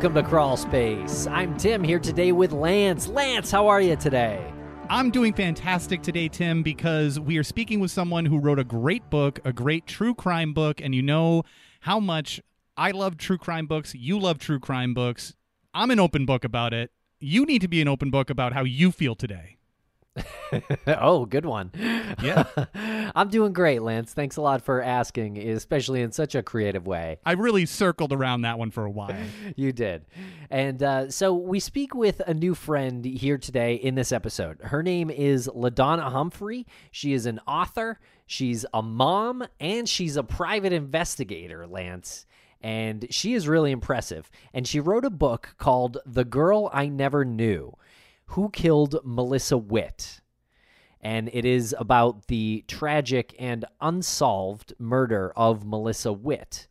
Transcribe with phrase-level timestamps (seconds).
[0.00, 1.26] Welcome to Crawl Space.
[1.26, 3.06] I'm Tim here today with Lance.
[3.06, 4.42] Lance, how are you today?
[4.88, 9.10] I'm doing fantastic today, Tim, because we are speaking with someone who wrote a great
[9.10, 11.42] book, a great true crime book, and you know
[11.80, 12.40] how much
[12.78, 13.94] I love true crime books.
[13.94, 15.34] You love true crime books.
[15.74, 16.90] I'm an open book about it.
[17.18, 19.58] You need to be an open book about how you feel today.
[20.86, 21.70] oh, good one.
[22.22, 22.44] Yeah.
[23.14, 24.12] I'm doing great, Lance.
[24.12, 27.18] Thanks a lot for asking, especially in such a creative way.
[27.24, 29.16] I really circled around that one for a while.
[29.56, 30.06] you did.
[30.50, 34.60] And uh, so we speak with a new friend here today in this episode.
[34.62, 36.66] Her name is LaDonna Humphrey.
[36.90, 42.26] She is an author, she's a mom, and she's a private investigator, Lance.
[42.62, 44.30] And she is really impressive.
[44.52, 47.74] And she wrote a book called The Girl I Never Knew
[48.30, 50.20] Who Killed Melissa Witt?
[51.00, 56.68] and it is about the tragic and unsolved murder of Melissa Witt.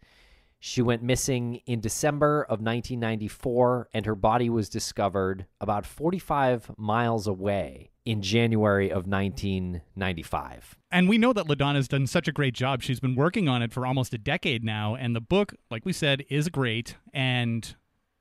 [0.59, 7.27] She went missing in December of 1994, and her body was discovered about 45 miles
[7.27, 10.77] away in January of 1995.
[10.91, 12.81] And we know that LaDonna's done such a great job.
[12.81, 15.93] She's been working on it for almost a decade now, and the book, like we
[15.93, 16.97] said, is great.
[17.13, 17.73] And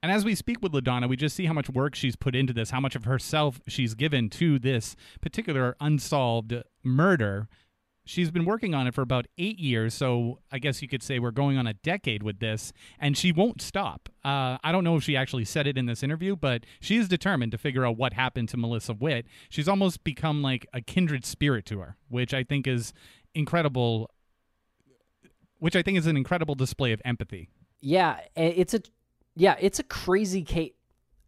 [0.02, 2.52] and as we speak with LaDonna, we just see how much work she's put into
[2.52, 7.48] this, how much of herself she's given to this particular unsolved murder.
[8.04, 11.18] She's been working on it for about eight years, so I guess you could say
[11.18, 14.08] we're going on a decade with this, and she won't stop.
[14.24, 17.06] Uh, I don't know if she actually said it in this interview, but she is
[17.06, 19.26] determined to figure out what happened to Melissa Witt.
[19.50, 22.94] She's almost become like a kindred spirit to her, which I think is
[23.34, 24.10] incredible.
[25.58, 27.50] Which I think is an incredible display of empathy.
[27.80, 28.80] Yeah, it's a
[29.38, 30.72] yeah, it's a crazy case.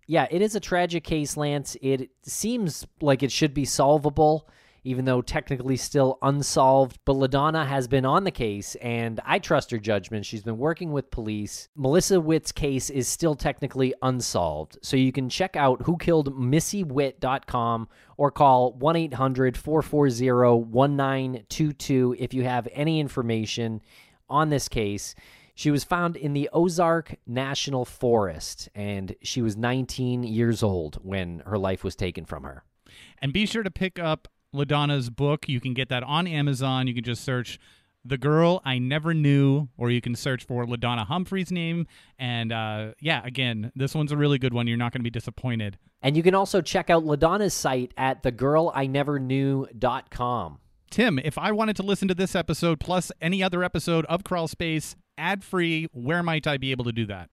[0.08, 1.76] Yeah, it is a tragic case, Lance.
[1.80, 4.48] It seems like it should be solvable,
[4.82, 6.98] even though technically still unsolved.
[7.04, 10.26] But LaDonna has been on the case, and I trust her judgment.
[10.26, 11.68] She's been working with police.
[11.76, 14.78] Melissa Witt's case is still technically unsolved.
[14.82, 22.34] So you can check out who killed whokilledmissywitt.com or call 1 800 440 1922 if
[22.34, 23.80] you have any information
[24.28, 25.14] on this case.
[25.54, 31.42] She was found in the Ozark National Forest, and she was 19 years old when
[31.46, 32.64] her life was taken from her.
[33.20, 35.48] And be sure to pick up LaDonna's book.
[35.48, 36.86] You can get that on Amazon.
[36.86, 37.58] You can just search
[38.04, 41.86] The Girl I Never Knew, or you can search for LaDonna Humphrey's name.
[42.18, 44.66] And uh, yeah, again, this one's a really good one.
[44.66, 45.78] You're not going to be disappointed.
[46.02, 50.58] And you can also check out LaDonna's site at thegirlineverknew.com.
[50.90, 54.48] Tim, if I wanted to listen to this episode plus any other episode of Crawl
[54.48, 57.28] Space ad free, where might I be able to do that?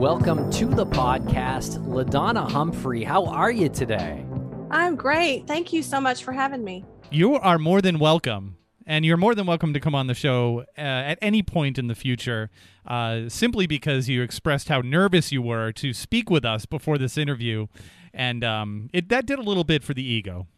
[0.00, 3.04] Welcome to the podcast, LaDonna Humphrey.
[3.04, 4.24] How are you today?
[4.70, 5.46] I'm great.
[5.46, 6.86] Thank you so much for having me.
[7.10, 8.56] You are more than welcome.
[8.90, 11.86] And you're more than welcome to come on the show uh, at any point in
[11.86, 12.50] the future,
[12.84, 17.16] uh, simply because you expressed how nervous you were to speak with us before this
[17.16, 17.68] interview.
[18.12, 20.48] And um, it, that did a little bit for the ego.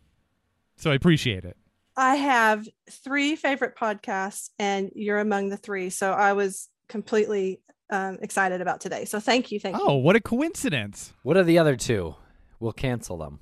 [0.76, 1.58] So I appreciate it.
[1.94, 5.90] I have three favorite podcasts, and you're among the three.
[5.90, 9.04] So I was completely um, excited about today.
[9.04, 9.60] So thank you.
[9.60, 9.82] Thank you.
[9.86, 11.12] oh, what a coincidence.
[11.22, 12.14] What are the other two?
[12.60, 13.40] We'll cancel them.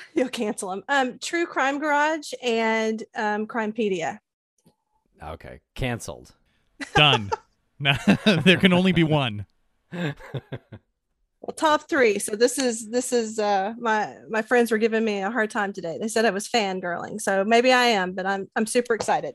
[0.14, 0.84] You'll cancel them.
[0.88, 4.18] Um, True Crime Garage and um, Crimepedia.
[5.22, 6.34] Okay, canceled.
[6.94, 7.30] Done.
[7.80, 9.46] there can only be one.
[9.92, 12.18] Well, top three.
[12.18, 15.72] So this is this is uh, my my friends were giving me a hard time
[15.72, 15.96] today.
[16.00, 19.34] They said I was fangirling, so maybe I am, but I'm I'm super excited.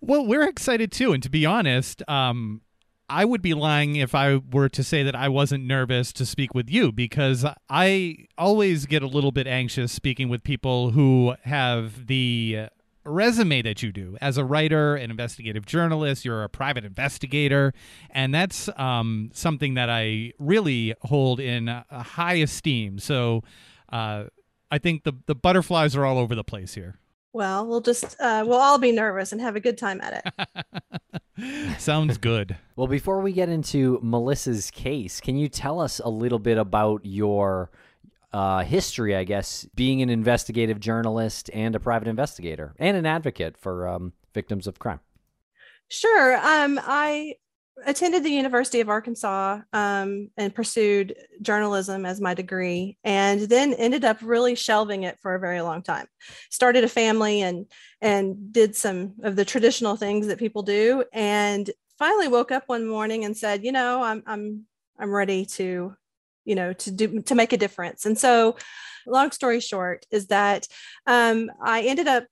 [0.00, 2.60] Well, we're excited too, and to be honest, um,
[3.08, 6.54] I would be lying if I were to say that I wasn't nervous to speak
[6.54, 12.08] with you because I always get a little bit anxious speaking with people who have
[12.08, 12.68] the
[13.04, 17.72] resume that you do as a writer, an investigative journalist, you're a private investigator,
[18.10, 22.98] and that's um, something that I really hold in high esteem.
[22.98, 23.44] So
[23.90, 24.24] uh,
[24.70, 26.98] I think the the butterflies are all over the place here.
[27.36, 31.78] Well, we'll just uh, we'll all be nervous and have a good time at it.
[31.78, 32.56] Sounds good.
[32.76, 37.04] well, before we get into Melissa's case, can you tell us a little bit about
[37.04, 37.70] your
[38.32, 43.58] uh, history, I guess, being an investigative journalist and a private investigator and an advocate
[43.58, 45.00] for um, victims of crime.
[45.88, 46.36] Sure.
[46.36, 47.34] Um, I
[47.84, 54.04] attended the University of Arkansas um, and pursued journalism as my degree, and then ended
[54.04, 56.06] up really shelving it for a very long time.
[56.50, 57.66] Started a family and
[58.00, 62.86] and did some of the traditional things that people do, and finally woke up one
[62.86, 64.66] morning and said, you know, I'm I'm
[64.98, 65.94] I'm ready to
[66.46, 68.56] you know to do to make a difference and so
[69.06, 70.66] long story short is that
[71.06, 72.24] um, i ended up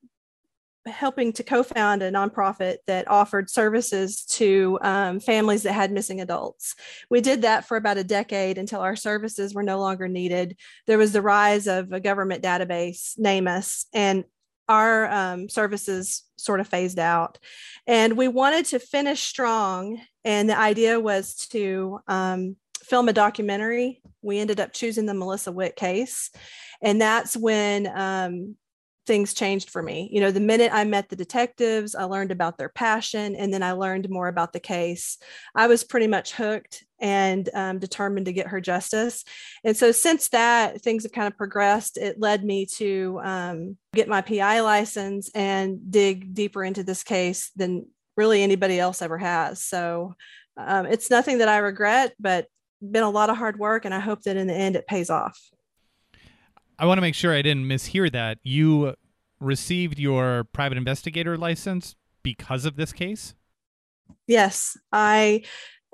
[0.87, 6.75] helping to co-found a nonprofit that offered services to um, families that had missing adults
[7.11, 10.99] we did that for about a decade until our services were no longer needed there
[10.99, 14.25] was the rise of a government database namus and
[14.69, 17.39] our um, services sort of phased out
[17.87, 24.01] and we wanted to finish strong and the idea was to um, film a documentary.
[24.23, 26.31] We ended up choosing the Melissa Witt case.
[26.83, 28.57] And that's when um,
[29.07, 30.09] things changed for me.
[30.13, 33.63] You know, the minute I met the detectives, I learned about their passion, and then
[33.63, 35.19] I learned more about the case.
[35.55, 39.25] I was pretty much hooked and um, determined to get her justice.
[39.63, 41.97] And so, since that, things have kind of progressed.
[41.99, 47.51] It led me to um, get my PI license and dig deeper into this case
[47.57, 47.87] than
[48.17, 49.63] really anybody else ever has.
[49.63, 50.15] So,
[50.57, 52.47] um, it's nothing that I regret, but
[52.81, 55.11] been a lot of hard work, and I hope that in the end it pays
[55.11, 55.39] off.
[56.79, 58.39] I want to make sure I didn't mishear that.
[58.43, 58.95] You
[59.41, 63.35] received your private investigator license because of this case?
[64.27, 65.43] Yes, I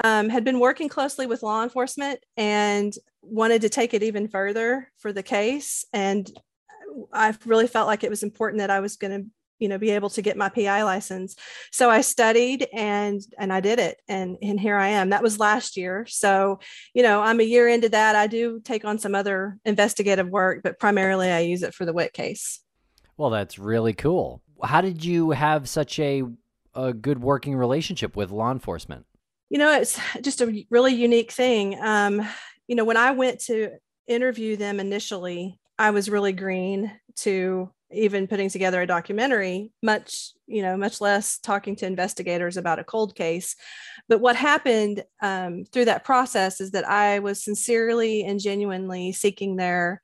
[0.03, 4.91] um, had been working closely with law enforcement and wanted to take it even further
[4.97, 5.85] for the case.
[5.93, 6.31] And
[7.13, 9.91] I really felt like it was important that I was going to you know be
[9.91, 11.37] able to get my pi license.
[11.71, 15.11] So i studied and and i did it and and here i am.
[15.11, 16.07] That was last year.
[16.09, 16.59] So
[16.95, 18.17] you know i'm a year into that.
[18.17, 21.93] I do take on some other investigative work but primarily i use it for the
[21.93, 22.61] Witt case.
[23.17, 24.43] Well that's really cool.
[24.63, 26.25] How did you have such a
[26.75, 29.07] a good working relationship with law enforcement?
[29.49, 31.79] You know it's just a really unique thing.
[31.81, 32.27] Um
[32.71, 33.73] you know when i went to
[34.07, 40.63] interview them initially i was really green to even putting together a documentary much you
[40.63, 43.57] know much less talking to investigators about a cold case.
[44.09, 49.57] But what happened um, through that process is that i was sincerely and genuinely seeking
[49.57, 50.03] their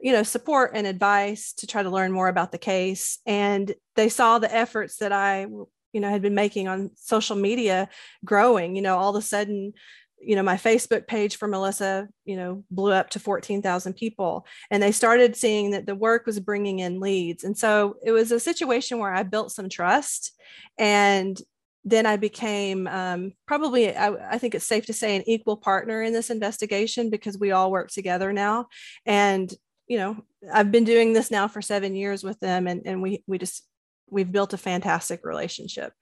[0.00, 3.18] you know support and advice to try to learn more about the case.
[3.26, 5.46] And they saw the efforts that i
[5.92, 7.88] you know had been making on social media
[8.24, 9.72] growing you know all of a sudden
[10.20, 14.46] you know my facebook page for melissa you know blew up to 14,000 people.
[14.70, 17.44] And they started seeing that the work was bringing in leads.
[17.44, 20.32] And so it was a situation where i built some trust
[20.78, 21.40] and
[21.84, 26.02] then i became um, probably I, I think it's safe to say an equal partner
[26.02, 28.66] in this investigation because we all work together now.
[29.06, 29.52] And
[29.88, 30.16] you know
[30.52, 33.66] i've been doing this now for seven years with them and, and we we just
[34.10, 35.92] we've built a fantastic relationship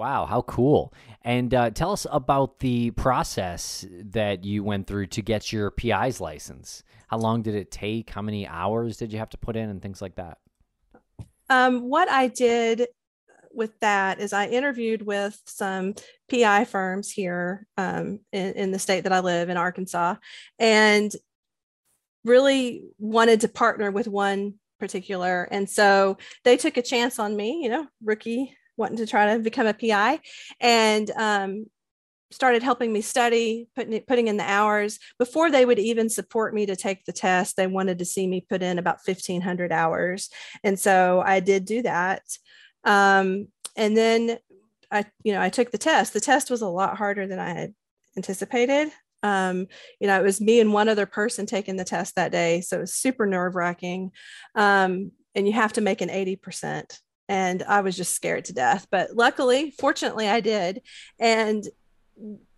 [0.00, 0.94] Wow, how cool.
[1.20, 6.22] And uh, tell us about the process that you went through to get your PI's
[6.22, 6.82] license.
[7.08, 8.08] How long did it take?
[8.08, 10.38] How many hours did you have to put in and things like that?
[11.50, 12.86] Um, what I did
[13.52, 15.92] with that is I interviewed with some
[16.30, 20.14] PI firms here um, in, in the state that I live in Arkansas
[20.58, 21.12] and
[22.24, 25.46] really wanted to partner with one particular.
[25.50, 29.38] And so they took a chance on me, you know, rookie wanting to try to
[29.38, 30.18] become a PI
[30.60, 31.66] and um,
[32.30, 34.98] started helping me study, putting putting in the hours.
[35.18, 38.40] Before they would even support me to take the test, they wanted to see me
[38.40, 40.30] put in about 1500 hours.
[40.64, 42.22] And so I did do that.
[42.84, 44.38] Um, and then
[44.90, 46.12] I, you know, I took the test.
[46.12, 47.74] The test was a lot harder than I had
[48.16, 48.90] anticipated.
[49.22, 49.66] Um,
[50.00, 52.62] you know, it was me and one other person taking the test that day.
[52.62, 54.12] So it was super nerve wracking.
[54.54, 56.98] Um, and you have to make an 80%.
[57.30, 58.88] And I was just scared to death.
[58.90, 60.82] But luckily, fortunately, I did.
[61.20, 61.64] And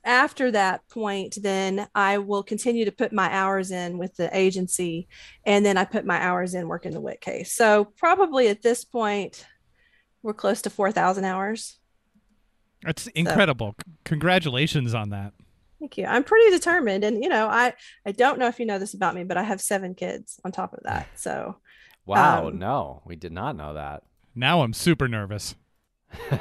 [0.02, 5.08] after that point, then I will continue to put my hours in with the agency.
[5.44, 7.52] And then I put my hours in working the Witt case.
[7.52, 9.44] So probably at this point,
[10.22, 11.78] we're close to 4,000 hours.
[12.82, 13.74] That's incredible.
[13.78, 15.34] So, Congratulations on that.
[15.80, 16.06] Thank you.
[16.06, 17.04] I'm pretty determined.
[17.04, 17.74] And, you know, I,
[18.06, 20.50] I don't know if you know this about me, but I have seven kids on
[20.50, 21.08] top of that.
[21.16, 21.56] So,
[22.06, 22.48] wow.
[22.48, 24.04] Um, no, we did not know that.
[24.34, 25.54] Now I'm super nervous.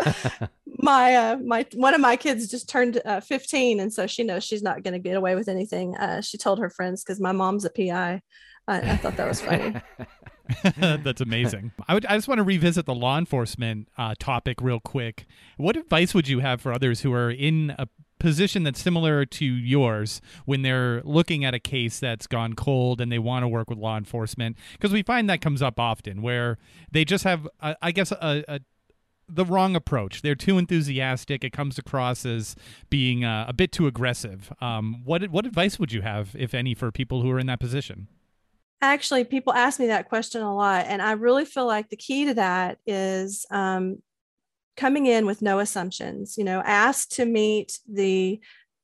[0.79, 4.43] my uh my one of my kids just turned uh, 15 and so she knows
[4.43, 7.31] she's not going to get away with anything uh she told her friends because my
[7.31, 8.21] mom's a pi
[8.67, 9.75] I, I thought that was funny
[10.77, 11.71] That's amazing.
[11.87, 12.05] I would.
[12.05, 15.25] I just want to revisit the law enforcement uh, topic real quick.
[15.57, 17.87] What advice would you have for others who are in a
[18.21, 23.11] position that's similar to yours when they're looking at a case that's gone cold and
[23.11, 24.55] they want to work with law enforcement?
[24.73, 26.57] Because we find that comes up often where
[26.91, 28.59] they just have, uh, I guess, a, a
[29.33, 30.21] the wrong approach.
[30.21, 31.43] They're too enthusiastic.
[31.43, 32.55] It comes across as
[32.89, 34.51] being uh, a bit too aggressive.
[34.61, 37.59] Um, what what advice would you have, if any, for people who are in that
[37.59, 38.07] position?
[38.81, 40.85] Actually, people ask me that question a lot.
[40.87, 44.01] And I really feel like the key to that is um,
[44.77, 46.37] coming in with no assumptions.
[46.37, 48.39] You know, ask to meet the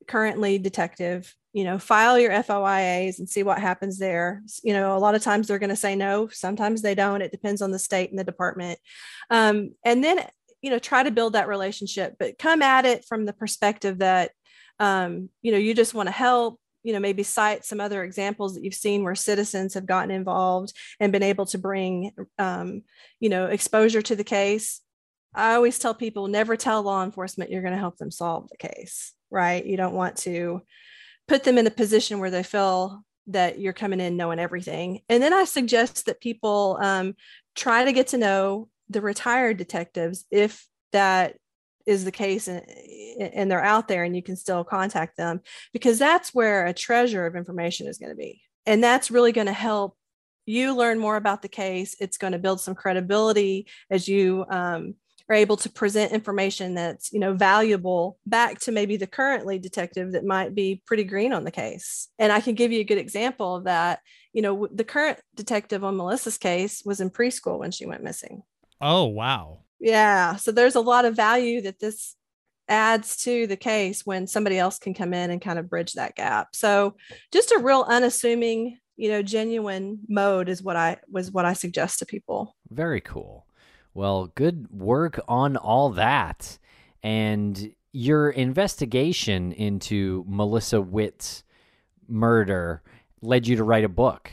[0.07, 4.41] current lead detective, you know, file your FOIAs and see what happens there.
[4.63, 7.21] You know, a lot of times they're going to say no, sometimes they don't.
[7.21, 8.79] It depends on the state and the department.
[9.29, 10.25] Um, and then,
[10.61, 14.31] you know, try to build that relationship, but come at it from the perspective that,
[14.79, 18.53] um, you know, you just want to help you know maybe cite some other examples
[18.53, 22.83] that you've seen where citizens have gotten involved and been able to bring um,
[23.19, 24.79] you know exposure to the case
[25.37, 28.57] i always tell people never tell law enforcement you're going to help them solve the
[28.57, 29.65] case right?
[29.65, 30.61] You don't want to
[31.27, 35.01] put them in a position where they feel that you're coming in knowing everything.
[35.09, 37.15] And then i suggest that people um,
[37.55, 41.35] try to get to know the retired detectives if that
[41.85, 42.63] is the case and,
[43.19, 45.41] and they're out there and you can still contact them
[45.73, 48.41] because that's where a treasure of information is going to be.
[48.65, 49.97] And that's really going to help
[50.45, 51.95] you learn more about the case.
[51.99, 54.95] It's going to build some credibility as you um,
[55.29, 59.61] are able to present information that's you know valuable back to maybe the current lead
[59.61, 62.85] detective that might be pretty green on the case and i can give you a
[62.85, 63.99] good example of that
[64.33, 68.41] you know the current detective on melissa's case was in preschool when she went missing
[68.81, 70.35] oh wow yeah.
[70.35, 72.15] So there's a lot of value that this
[72.69, 76.15] adds to the case when somebody else can come in and kind of bridge that
[76.15, 76.49] gap.
[76.53, 76.95] So
[77.31, 81.99] just a real unassuming, you know, genuine mode is what I was what I suggest
[81.99, 82.55] to people.
[82.69, 83.46] Very cool.
[83.97, 86.59] Well, good work on all that.
[87.01, 91.43] And your investigation into Melissa Witt's
[92.07, 92.83] murder
[93.23, 94.29] led you to write a book.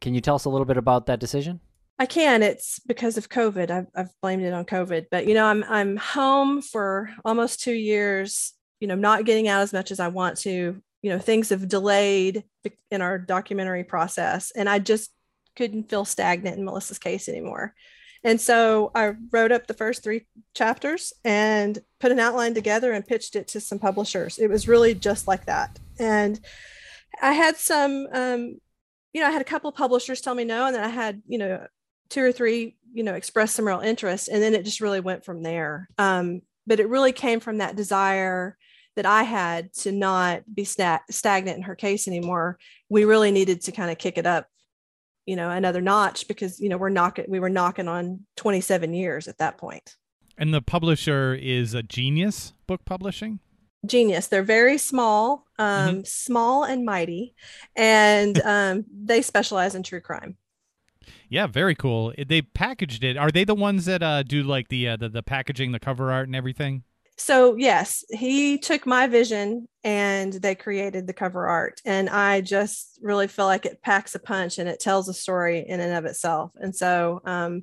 [0.00, 1.60] Can you tell us a little bit about that decision?
[1.98, 2.42] I can.
[2.42, 3.70] It's because of COVID.
[3.70, 5.08] I've, I've blamed it on COVID.
[5.10, 8.54] But you know, I'm I'm home for almost two years.
[8.80, 10.80] You know, not getting out as much as I want to.
[11.02, 12.44] You know, things have delayed
[12.90, 15.10] in our documentary process, and I just
[15.54, 17.74] couldn't feel stagnant in Melissa's case anymore.
[18.22, 23.06] And so I wrote up the first three chapters and put an outline together and
[23.06, 24.38] pitched it to some publishers.
[24.38, 25.78] It was really just like that.
[25.98, 26.38] And
[27.22, 28.60] I had some, um,
[29.12, 31.22] you know, I had a couple of publishers tell me no, and then I had,
[31.26, 31.66] you know,
[32.10, 34.28] two or three, you know, expressed some real interest.
[34.28, 35.88] And then it just really went from there.
[35.96, 38.56] Um, but it really came from that desire
[38.96, 42.58] that I had to not be stagnant in her case anymore.
[42.88, 44.48] We really needed to kind of kick it up,
[45.30, 49.28] you know, another notch because, you know, we're knocking, we were knocking on 27 years
[49.28, 49.94] at that point.
[50.36, 53.38] And the publisher is a genius book publishing?
[53.86, 56.00] genius they're very small um, mm-hmm.
[56.04, 57.34] small and mighty
[57.76, 60.36] and um, they specialize in true crime
[61.30, 62.12] yeah, very cool.
[62.26, 63.16] They packaged it.
[63.16, 66.10] Are they the ones that uh, do like the, uh, the the packaging, the cover
[66.12, 66.82] art, and everything?
[67.20, 72.98] So yes, he took my vision and they created the cover art, and I just
[73.02, 76.06] really feel like it packs a punch and it tells a story in and of
[76.06, 76.52] itself.
[76.56, 77.62] And so um,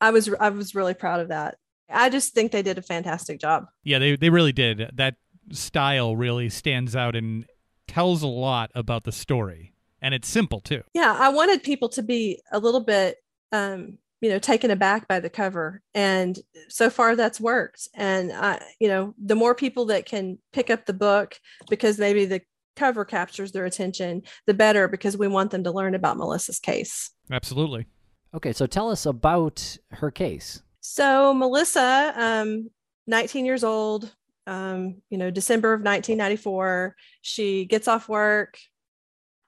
[0.00, 1.56] I was I was really proud of that.
[1.90, 3.66] I just think they did a fantastic job.
[3.82, 4.90] Yeah, they they really did.
[4.94, 5.16] That
[5.50, 7.46] style really stands out and
[7.88, 10.82] tells a lot about the story and it's simple too.
[10.94, 13.16] Yeah, I wanted people to be a little bit
[13.52, 15.80] um, you know, taken aback by the cover.
[15.94, 16.36] And
[16.68, 17.88] so far that's worked.
[17.94, 21.38] And, I, you know, the more people that can pick up the book
[21.70, 22.42] because maybe the
[22.74, 27.12] cover captures their attention, the better because we want them to learn about Melissa's case.
[27.30, 27.86] Absolutely.
[28.34, 30.60] Okay, so tell us about her case.
[30.80, 32.68] So, Melissa, um,
[33.06, 34.12] 19 years old,
[34.48, 38.58] um, you know, December of 1994, she gets off work,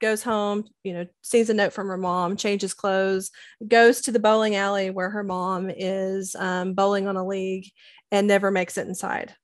[0.01, 3.31] goes home, you know, sees a note from her mom, changes clothes,
[3.67, 7.67] goes to the bowling alley where her mom is um, bowling on a league
[8.11, 9.35] and never makes it inside.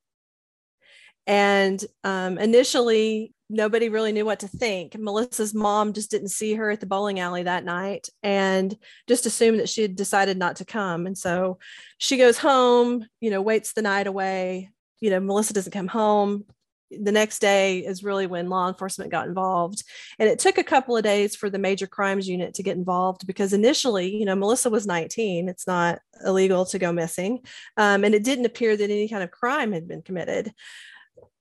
[1.26, 4.98] And um, initially, nobody really knew what to think.
[4.98, 8.76] Melissa's mom just didn't see her at the bowling alley that night and
[9.08, 11.06] just assumed that she had decided not to come.
[11.06, 11.58] And so
[11.98, 14.70] she goes home, you know, waits the night away.
[15.00, 16.44] You know, Melissa doesn't come home
[16.90, 19.84] the next day is really when law enforcement got involved.
[20.18, 23.26] And it took a couple of days for the major crimes unit to get involved
[23.26, 27.40] because initially you know melissa was 19 it's not illegal to go missing.
[27.76, 30.52] Um, and it didn't appear that any kind of crime had been committed.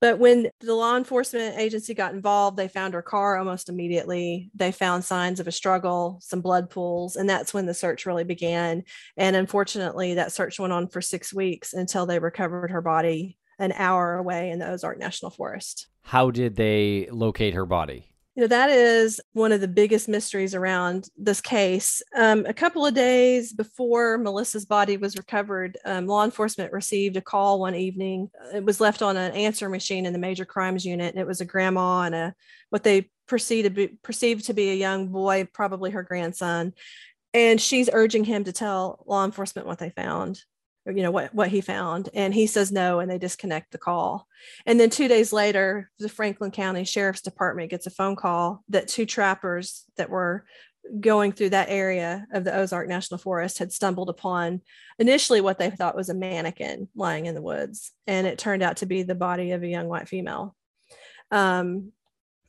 [0.01, 4.51] But when the law enforcement agency got involved they found her car almost immediately.
[4.53, 8.23] They found signs of a struggle some blood pools and that's when the search really
[8.23, 8.83] began.
[9.17, 13.71] And unfortunately that search went on for six weeks until they recovered her body an
[13.73, 15.87] hour away in the Ozark National Forest.
[16.01, 18.13] How did they locate her body?
[18.35, 22.01] You know, that is one of the biggest mysteries around this case.
[22.15, 27.21] Um, a couple of days before Melissa's body was recovered, um, law enforcement received a
[27.21, 28.31] call one evening.
[28.51, 31.41] It was left on an answer machine in the major crimes unit, and it was
[31.41, 32.35] a grandma and a
[32.71, 36.73] what they perceived to be, perceived to be a young boy, probably her grandson.
[37.35, 40.41] And she's urging him to tell law enforcement what they found
[40.85, 44.27] you know what what he found and he says no and they disconnect the call.
[44.65, 48.87] And then two days later the franklin county sheriff's department gets a phone call that
[48.87, 50.45] two trappers that were
[50.99, 54.61] going through that area of the ozark national forest had stumbled upon
[54.99, 58.77] initially what they thought was a mannequin lying in the woods and it turned out
[58.77, 60.55] to be the body of a young white female.
[61.31, 61.93] Um,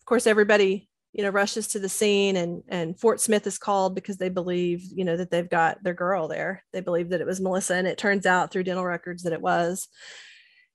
[0.01, 3.95] of course everybody you know rushes to the scene and and fort smith is called
[3.95, 6.65] because they believe you know that they've got their girl there.
[6.73, 9.41] They believe that it was melissa and it turns out through dental records that it
[9.41, 9.89] was.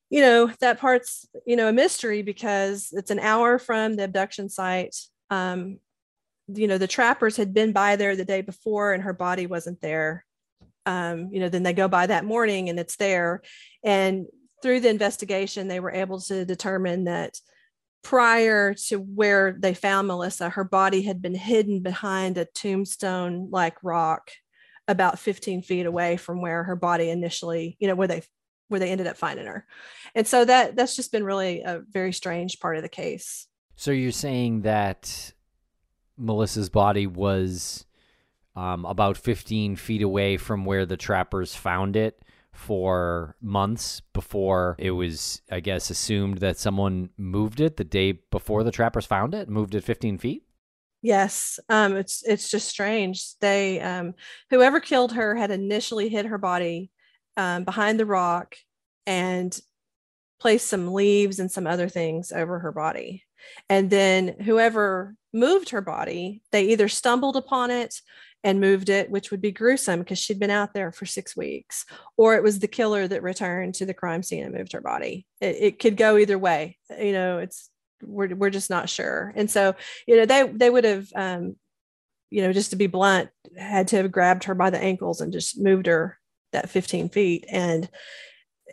[0.10, 4.50] You know that part's you know a mystery because it's an hour from the abduction
[4.50, 4.96] site.
[5.30, 5.80] Um
[6.48, 9.82] you know the trappers had been by there the day before and her body wasn't
[9.82, 10.26] there.
[10.86, 13.42] Um you know then they go by that morning and it's there.
[13.84, 14.26] And
[14.62, 17.38] through the investigation they were able to determine that
[18.04, 23.78] prior to where they found Melissa, her body had been hidden behind a tombstone like
[23.84, 24.32] rock
[24.88, 28.24] about 15 feet away from where her body initially, you know, where they
[28.70, 29.66] where they ended up finding her.
[30.16, 33.48] And so that that's just been really a very strange part of the case.
[33.76, 35.34] So you're saying that
[36.18, 37.86] Melissa's body was
[38.56, 42.22] um, about 15 feet away from where the trappers found it
[42.60, 48.64] for months before it was, I guess, assumed that someone moved it the day before
[48.64, 50.44] the trappers found it, moved it 15 feet.
[51.02, 53.40] Yes, um, it's it's just strange.
[53.40, 54.14] They, um,
[54.50, 56.92] whoever killed her, had initially hid her body
[57.38, 58.58] um, behind the rock
[59.08, 59.58] and
[60.42, 63.24] placed some leaves and some other things over her body,
[63.70, 68.02] and then whoever moved her body, they either stumbled upon it
[68.44, 71.86] and moved it, which would be gruesome because she'd been out there for six weeks,
[72.18, 75.26] or it was the killer that returned to the crime scene and moved her body.
[75.42, 76.78] It, it could go either way.
[76.98, 77.70] You know, it's
[78.02, 79.34] we're we're just not sure.
[79.36, 79.76] And so,
[80.08, 81.58] you know, they they would have, um,
[82.30, 85.34] you know, just to be blunt, had to have grabbed her by the ankles and
[85.34, 86.18] just moved her
[86.54, 87.46] that 15 feet.
[87.52, 87.90] And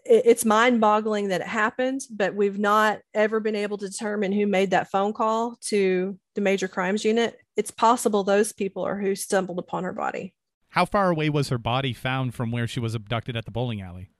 [0.09, 4.47] it's mind boggling that it happened, but we've not ever been able to determine who
[4.47, 7.39] made that phone call to the major crimes unit.
[7.57, 10.35] It's possible those people are who stumbled upon her body.
[10.71, 13.81] How far away was her body found from where she was abducted at the bowling
[13.81, 14.11] alley?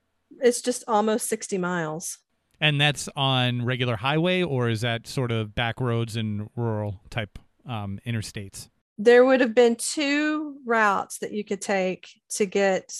[0.41, 2.19] It's just almost 60 miles.
[2.61, 7.39] And that's on regular highway, or is that sort of back roads and rural type
[7.69, 8.69] um, interstates?
[8.99, 12.95] There would have been two routes that you could take to get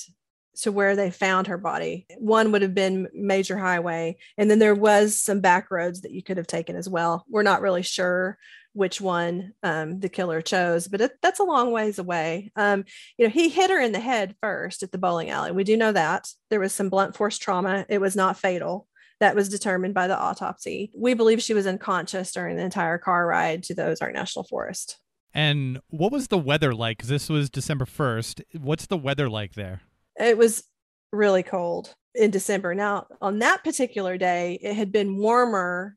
[0.63, 2.07] to where they found her body.
[2.19, 6.23] One would have been major highway, and then there was some back roads that you
[6.23, 7.25] could have taken as well.
[7.29, 8.39] We're not really sure
[8.77, 12.53] which one um, the killer chose, but it, that's a long ways away.
[12.57, 12.85] Um,
[13.17, 15.51] you know, he hit her in the head first at the bowling alley.
[15.51, 17.87] We do know that there was some blunt force trauma.
[17.89, 18.87] It was not fatal.
[19.19, 20.93] That was determined by the autopsy.
[20.95, 24.99] We believe she was unconscious during the entire car ride to the Ozark National Forest.
[25.33, 27.05] And what was the weather like?
[27.05, 28.43] This was December 1st.
[28.59, 29.81] What's the weather like there?
[30.19, 30.65] It was
[31.13, 32.75] really cold in December.
[32.75, 35.97] Now, on that particular day, it had been warmer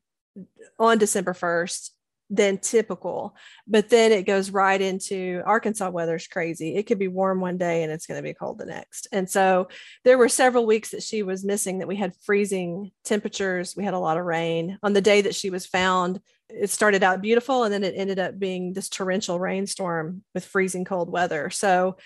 [0.78, 1.90] on December 1st
[2.30, 3.34] than typical.
[3.66, 6.76] But then it goes right into Arkansas weather's crazy.
[6.76, 9.08] It could be warm one day and it's going to be cold the next.
[9.10, 9.68] And so
[10.04, 13.74] there were several weeks that she was missing that we had freezing temperatures.
[13.76, 14.78] We had a lot of rain.
[14.84, 18.20] On the day that she was found, it started out beautiful and then it ended
[18.20, 21.50] up being this torrential rainstorm with freezing cold weather.
[21.50, 21.96] So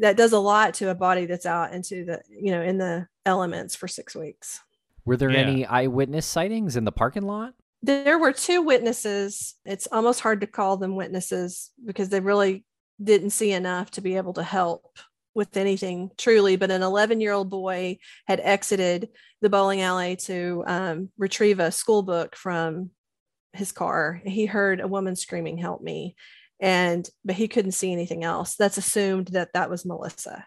[0.00, 3.06] that does a lot to a body that's out into the, you know, in the
[3.26, 4.60] elements for six weeks.
[5.04, 5.38] Were there Yeah.
[5.40, 7.54] any eyewitness sightings in the parking lot?
[7.86, 9.56] there were two witnesses.
[9.66, 12.64] It's almost hard to call them witnesses because they really
[13.02, 14.98] didn't see enough to be able to help
[15.34, 16.56] with anything truly.
[16.56, 19.10] But an 11 year old boy had exited
[19.42, 22.88] the bowling alley to um, retrieve a school book from
[23.52, 24.22] his car.
[24.24, 26.16] He heard a woman screaming, Help me.
[26.64, 28.56] And, but he couldn't see anything else.
[28.56, 30.46] That's assumed that that was Melissa.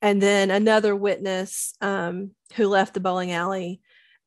[0.00, 3.82] And then another witness um, who left the bowling alley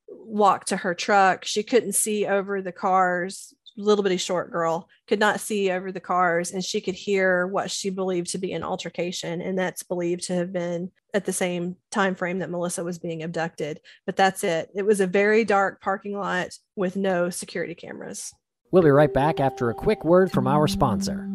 [0.07, 1.43] walked to her truck.
[1.43, 3.55] She couldn't see over the cars.
[3.75, 7.71] Little bitty short girl could not see over the cars, and she could hear what
[7.71, 11.77] she believed to be an altercation, and that's believed to have been at the same
[11.89, 13.79] time frame that Melissa was being abducted.
[14.05, 14.69] But that's it.
[14.75, 18.31] It was a very dark parking lot with no security cameras.
[18.71, 21.27] We'll be right back after a quick word from our sponsor.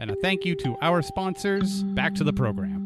[0.00, 1.84] And a thank you to our sponsors.
[1.84, 2.84] Back to the program.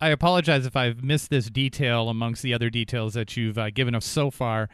[0.00, 3.94] I apologize if I've missed this detail amongst the other details that you've uh, given
[3.94, 4.68] us so far,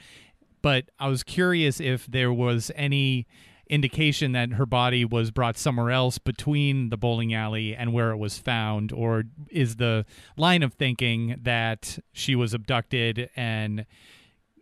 [0.63, 3.27] but I was curious if there was any
[3.69, 8.19] indication that her body was brought somewhere else between the bowling alley and where it
[8.19, 10.05] was found, or is the
[10.37, 13.87] line of thinking that she was abducted and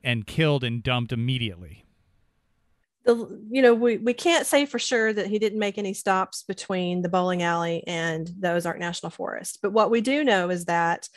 [0.03, 1.85] and killed and dumped immediately?
[3.05, 6.43] the you know we, we can't say for sure that he didn't make any stops
[6.43, 10.67] between the bowling alley and the ozark national forest but what we do know is
[10.67, 11.09] that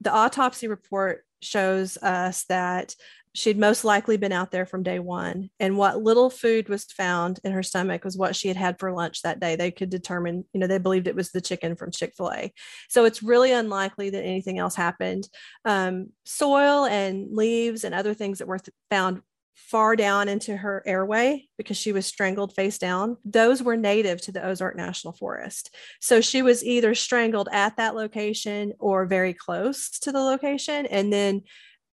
[0.00, 2.94] the autopsy report shows us that
[3.34, 7.40] she'd most likely been out there from day one and what little food was found
[7.44, 10.44] in her stomach was what she had had for lunch that day they could determine
[10.52, 12.52] you know they believed it was the chicken from chick-fil-a
[12.88, 15.28] so it's really unlikely that anything else happened
[15.64, 19.22] um, soil and leaves and other things that were th- found
[19.54, 23.16] far down into her airway because she was strangled face down.
[23.24, 25.74] Those were native to the Ozark National Forest.
[26.00, 30.86] So she was either strangled at that location or very close to the location.
[30.86, 31.42] And then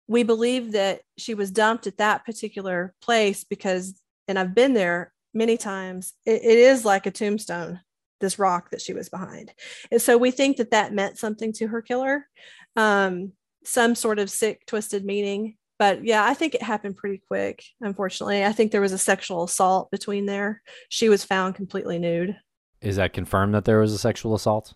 [0.09, 5.13] we believe that she was dumped at that particular place because, and I've been there
[5.35, 7.81] many times, it, it is like a tombstone,
[8.21, 9.53] this rock that she was behind.
[9.93, 12.27] And so we think that that meant something to her killer,
[12.75, 13.33] um,
[13.65, 17.63] some sort of sick, twisted meaning but yeah, I think it happened pretty quick.
[17.81, 20.61] Unfortunately, I think there was a sexual assault between there.
[20.89, 22.37] She was found completely nude.
[22.81, 24.75] Is that confirmed that there was a sexual assault?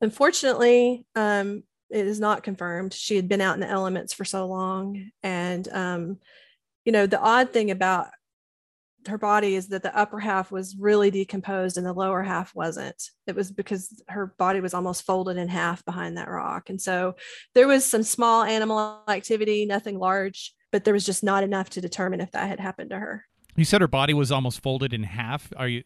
[0.00, 2.94] Unfortunately, um, it is not confirmed.
[2.94, 6.18] She had been out in the elements for so long, and um,
[6.84, 8.08] you know the odd thing about
[9.08, 13.02] her body is that the upper half was really decomposed and the lower half wasn't.
[13.26, 16.68] It was because her body was almost folded in half behind that rock.
[16.68, 17.16] And so
[17.54, 21.80] there was some small animal activity, nothing large, but there was just not enough to
[21.80, 23.24] determine if that had happened to her.
[23.56, 25.52] You said her body was almost folded in half.
[25.56, 25.82] Are you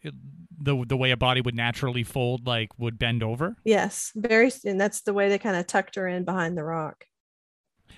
[0.59, 3.57] the the way a body would naturally fold, like would bend over?
[3.63, 7.05] Yes, very, and that's the way they kind of tucked her in behind the rock.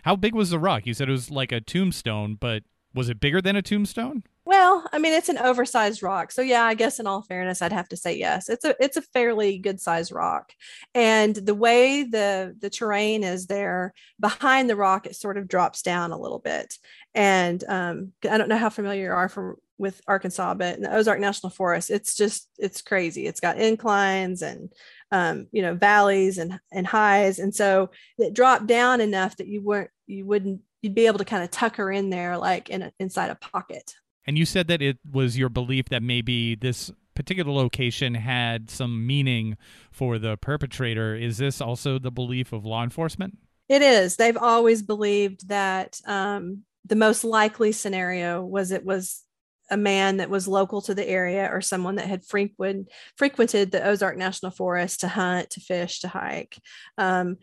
[0.04, 0.86] How big was the rock?
[0.86, 4.24] You said it was like a tombstone, but was it bigger than a tombstone?
[4.46, 6.32] Well, I mean, it's an oversized rock.
[6.32, 8.48] So yeah, I guess in all fairness, I'd have to say yes.
[8.48, 10.54] It's a it's a fairly good sized rock.
[10.96, 15.82] And the way the the terrain is there behind the rock, it sort of drops
[15.82, 16.76] down a little bit.
[17.14, 20.96] And um, I don't know how familiar you are from with Arkansas, but in the
[20.96, 23.28] Ozark National Forest, it's just it's crazy.
[23.28, 24.72] It's got inclines and
[25.12, 29.62] um, you know valleys and and highs, and so it dropped down enough that you
[29.62, 32.82] weren't you wouldn't you'd be able to kind of tuck her in there like in
[32.84, 33.94] a, inside a pocket.
[34.26, 39.08] And you said that it was your belief that maybe this particular location had some
[39.08, 39.58] meaning
[39.92, 41.16] for the perpetrator.
[41.16, 43.38] Is this also the belief of law enforcement?
[43.70, 44.16] It is.
[44.16, 49.24] They've always believed that um, the most likely scenario was it was
[49.70, 53.86] a man that was local to the area or someone that had frequent, frequented the
[53.86, 56.58] Ozark National Forest to hunt, to fish, to hike.
[56.98, 57.38] Um,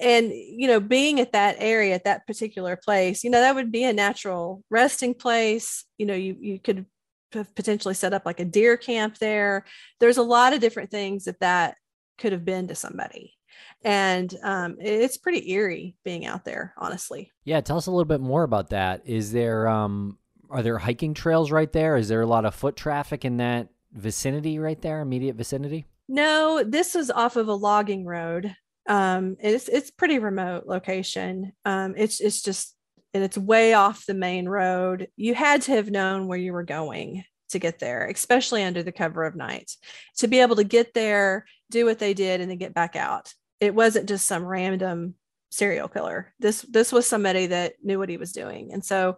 [0.00, 3.72] and you know being at that area at that particular place you know that would
[3.72, 6.84] be a natural resting place you know you you could
[7.30, 9.64] potentially set up like a deer camp there
[10.00, 11.76] there's a lot of different things that that
[12.18, 13.38] could have been to somebody
[13.84, 18.20] and um, it's pretty eerie being out there honestly Yeah, tell us a little bit
[18.20, 19.02] more about that.
[19.04, 20.18] Is there um
[20.50, 21.96] are there hiking trails right there?
[21.96, 25.86] Is there a lot of foot traffic in that vicinity right there, immediate vicinity?
[26.10, 28.56] no this is off of a logging road
[28.88, 32.74] um, it's it's pretty remote location um, it's it's just
[33.14, 35.08] and it's way off the main road.
[35.16, 38.92] You had to have known where you were going to get there, especially under the
[38.92, 39.72] cover of night,
[40.18, 43.32] to be able to get there, do what they did, and then get back out.
[43.60, 45.14] It wasn't just some random
[45.50, 46.34] serial killer.
[46.38, 49.16] This this was somebody that knew what he was doing, and so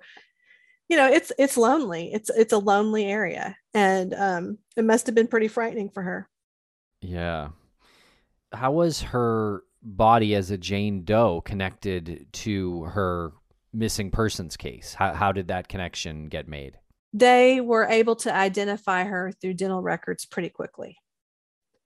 [0.91, 2.13] you know it's it's lonely.
[2.13, 6.29] It's it's a lonely area, and um, it must have been pretty frightening for her.
[7.01, 7.51] Yeah.
[8.53, 13.33] How was her body as a Jane Doe connected to her
[13.73, 14.93] missing persons case?
[14.93, 16.77] How how did that connection get made?
[17.13, 20.97] They were able to identify her through dental records pretty quickly.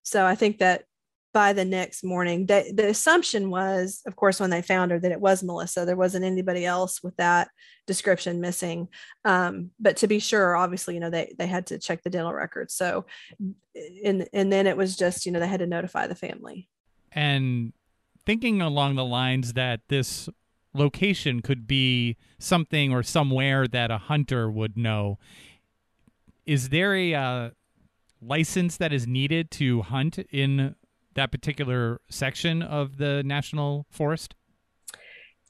[0.02, 0.86] So I think that
[1.35, 5.20] by the next morning, the assumption was, of course, when they found her, that it
[5.20, 5.85] was Melissa.
[5.85, 7.49] There wasn't anybody else with that
[7.88, 8.88] description missing.
[9.25, 12.33] Um, but to be sure, obviously, you know, they they had to check the dental
[12.33, 12.73] records.
[12.73, 13.07] So,
[14.05, 16.68] and and then it was just, you know, they had to notify the family.
[17.11, 17.73] And
[18.25, 20.29] thinking along the lines that this
[20.73, 25.18] location could be something or somewhere that a hunter would know.
[26.47, 27.51] Is there a uh,
[28.23, 30.77] license that is needed to hunt in
[31.14, 34.35] that particular section of the national forest?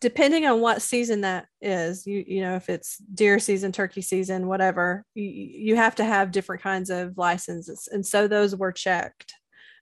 [0.00, 4.48] Depending on what season that is, you you know if it's deer season, turkey season,
[4.48, 9.34] whatever, you, you have to have different kinds of licenses, and so those were checked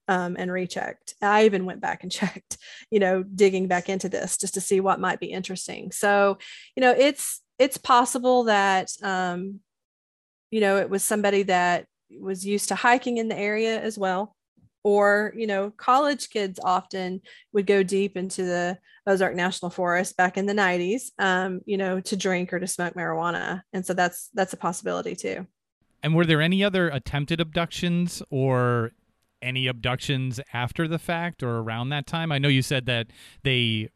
[0.09, 1.15] um, and rechecked.
[1.23, 2.59] I even went back and checked,
[2.91, 5.93] you know, digging back into this just to see what might be interesting.
[5.93, 6.39] So,
[6.77, 9.61] you know, it's it's possible that um,
[10.51, 11.87] you know it was somebody that
[12.21, 14.37] was used to hiking in the area as well
[14.85, 17.21] or you know college kids often
[17.53, 22.01] would go deep into the ozark national forest back in the 90s um, you know
[22.01, 25.47] to drink or to smoke marijuana and so that's that's a possibility too
[26.03, 28.93] and were there any other attempted abductions or
[29.41, 32.33] any abductions after the fact or around that time?
[32.33, 33.09] I know you said that
[33.43, 33.89] they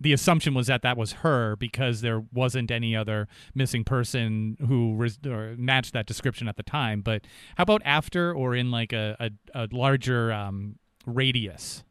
[0.00, 4.94] the assumption was that that was her because there wasn't any other missing person who
[4.96, 7.00] res- matched that description at the time.
[7.00, 7.22] But
[7.56, 11.82] how about after or in like a, a, a larger um, radius?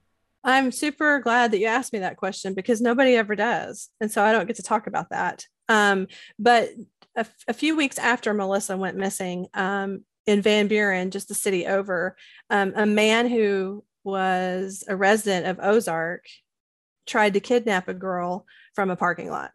[0.43, 3.89] I'm super glad that you asked me that question because nobody ever does.
[3.99, 5.45] And so I don't get to talk about that.
[5.67, 6.07] Um,
[6.39, 6.69] but
[7.17, 11.33] a, f- a few weeks after Melissa went missing, um, in Van Buren, just the
[11.33, 12.15] city over,
[12.49, 16.25] um, a man who was a resident of Ozark
[17.07, 19.51] tried to kidnap a girl from a parking lot.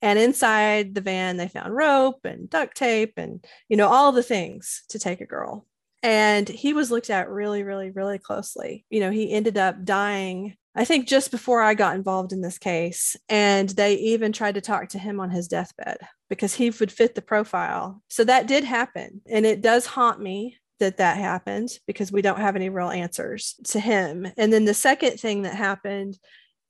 [0.00, 4.22] And inside the van, they found rope and duct tape and, you know, all the
[4.22, 5.66] things to take a girl.
[6.02, 8.84] And he was looked at really, really, really closely.
[8.90, 12.58] You know, he ended up dying I think just before I got involved in this
[12.58, 13.16] case.
[13.28, 15.98] And they even tried to talk to him on his deathbed
[16.30, 18.02] because he would fit the profile.
[18.08, 19.20] So that did happen.
[19.30, 23.54] And it does haunt me that that happened because we don't have any real answers
[23.64, 24.26] to him.
[24.36, 26.18] And then the second thing that happened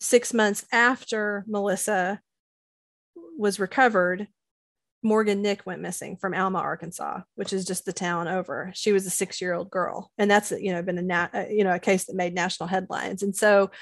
[0.02, 2.20] six months after Melissa
[3.38, 4.28] was recovered
[5.02, 8.70] Morgan Nick went missing from Alma, Arkansas, which is just the town over.
[8.74, 11.80] She was a six-year-old girl, and that's you know been a uh, you know a
[11.80, 13.22] case that made national headlines.
[13.22, 13.72] And so,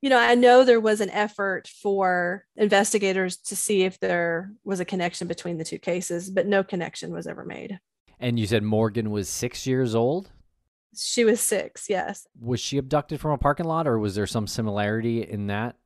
[0.00, 4.78] you know, I know there was an effort for investigators to see if there was
[4.78, 7.80] a connection between the two cases, but no connection was ever made.
[8.20, 10.30] And you said Morgan was six years old.
[10.96, 11.86] She was six.
[11.88, 12.26] Yes.
[12.40, 15.76] Was she abducted from a parking lot, or was there some similarity in that?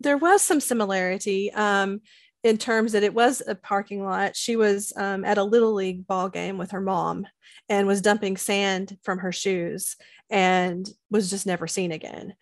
[0.00, 1.52] There was some similarity.
[1.52, 2.00] Um,
[2.44, 4.36] in terms that it was a parking lot.
[4.36, 7.26] She was um, at a little league ball game with her mom
[7.68, 9.96] and was dumping sand from her shoes
[10.28, 12.34] and was just never seen again.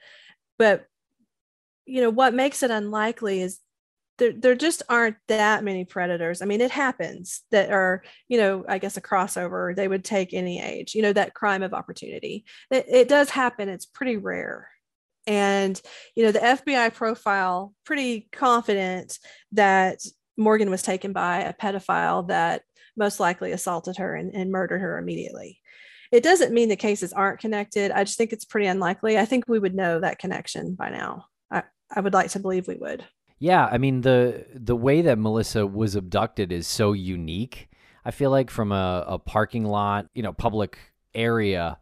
[0.59, 0.87] But
[1.85, 3.59] you know what makes it unlikely is
[4.21, 6.41] there, there just aren't that many predators.
[6.41, 10.33] I mean, it happens that are, you know, I guess a crossover, they would take
[10.33, 12.45] any age, you know, that crime of opportunity.
[12.71, 13.69] It, it does happen.
[13.69, 14.69] It's pretty rare
[15.27, 15.81] and
[16.15, 19.19] you know the fbi profile pretty confident
[19.53, 20.01] that
[20.37, 22.63] morgan was taken by a pedophile that
[22.97, 25.61] most likely assaulted her and, and murdered her immediately
[26.11, 29.45] it doesn't mean the cases aren't connected i just think it's pretty unlikely i think
[29.47, 31.63] we would know that connection by now i,
[31.95, 33.05] I would like to believe we would
[33.41, 37.69] yeah i mean the the way that melissa was abducted is so unique
[38.05, 40.79] i feel like from a, a parking lot you know public
[41.15, 41.77] area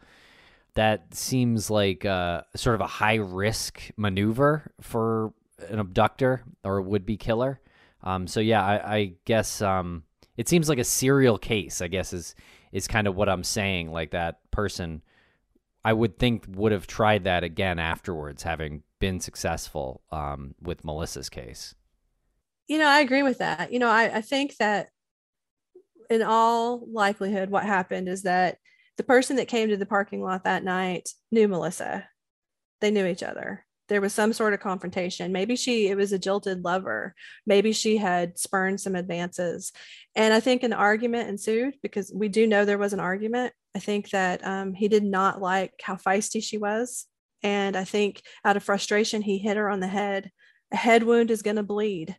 [0.79, 5.33] that seems like uh, sort of a high risk maneuver for
[5.71, 7.61] an abductor or would be killer.
[8.05, 10.05] Um, so yeah, I, I guess um,
[10.37, 11.83] it seems like a serial case.
[11.83, 12.37] I guess is
[12.71, 13.91] is kind of what I'm saying.
[13.91, 15.03] Like that person,
[15.85, 21.29] I would think would have tried that again afterwards, having been successful um, with Melissa's
[21.29, 21.75] case.
[22.67, 23.73] You know, I agree with that.
[23.73, 24.89] You know, I, I think that
[26.11, 28.59] in all likelihood, what happened is that
[28.97, 32.09] the person that came to the parking lot that night knew Melissa.
[32.81, 33.65] They knew each other.
[33.89, 37.15] there was some sort of confrontation maybe she it was a jilted lover
[37.47, 39.73] maybe she had spurned some advances
[40.15, 43.79] and i think an argument ensued because we do know there was an argument i
[43.79, 47.07] think that um, he did not like how feisty she was
[47.43, 50.31] and i think out of frustration he hit her on the head.
[50.71, 52.15] A head wound is going to bleed.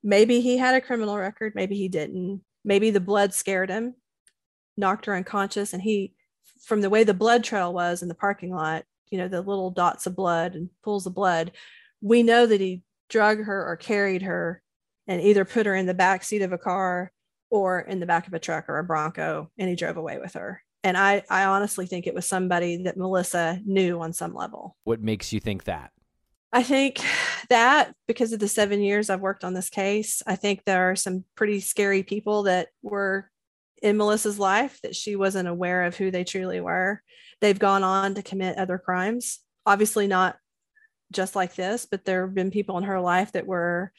[0.00, 2.42] Maybe he had a criminal record maybe he didn't.
[2.64, 3.94] Maybe the blood scared him
[4.76, 6.14] knocked her unconscious and he
[6.62, 9.70] from the way the blood trail was in the parking lot you know the little
[9.70, 11.52] dots of blood and pools of blood
[12.00, 14.62] we know that he drug her or carried her
[15.06, 17.12] and either put her in the back seat of a car
[17.50, 20.34] or in the back of a truck or a bronco and he drove away with
[20.34, 24.76] her and i i honestly think it was somebody that melissa knew on some level
[24.84, 25.90] what makes you think that
[26.52, 27.00] i think
[27.48, 30.96] that because of the seven years i've worked on this case i think there are
[30.96, 33.30] some pretty scary people that were
[33.82, 37.02] in melissa's life that she wasn't aware of who they truly were
[37.40, 39.40] They've gone on to commit other crimes.
[39.64, 40.36] Obviously, not
[41.12, 43.92] just like this, but there have been people in her life that were,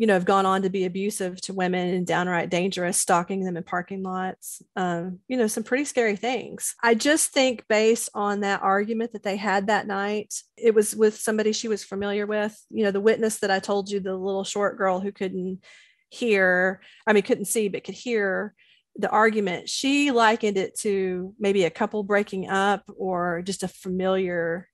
[0.00, 3.58] you know, have gone on to be abusive to women and downright dangerous, stalking them
[3.58, 4.62] in parking lots.
[4.74, 6.74] Um, you know, some pretty scary things.
[6.82, 11.18] I just think, based on that argument that they had that night, it was with
[11.18, 12.58] somebody she was familiar with.
[12.70, 15.62] You know, the witness that I told you, the little short girl who couldn't
[16.08, 18.54] hear, I mean, couldn't see, but could hear
[18.96, 24.66] the argument, she likened it to maybe a couple breaking up or just a familiar,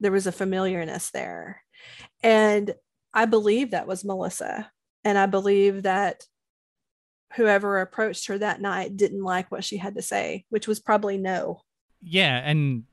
[0.00, 1.62] there was a familiarness there.
[2.22, 2.74] And
[3.14, 4.70] I believe that was Melissa.
[5.04, 6.24] And I believe that
[7.34, 11.18] whoever approached her that night didn't like what she had to say, which was probably
[11.18, 11.62] no.
[12.00, 12.40] Yeah.
[12.44, 12.84] And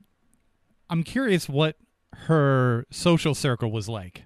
[0.88, 1.76] I'm curious what
[2.12, 4.24] her social circle was like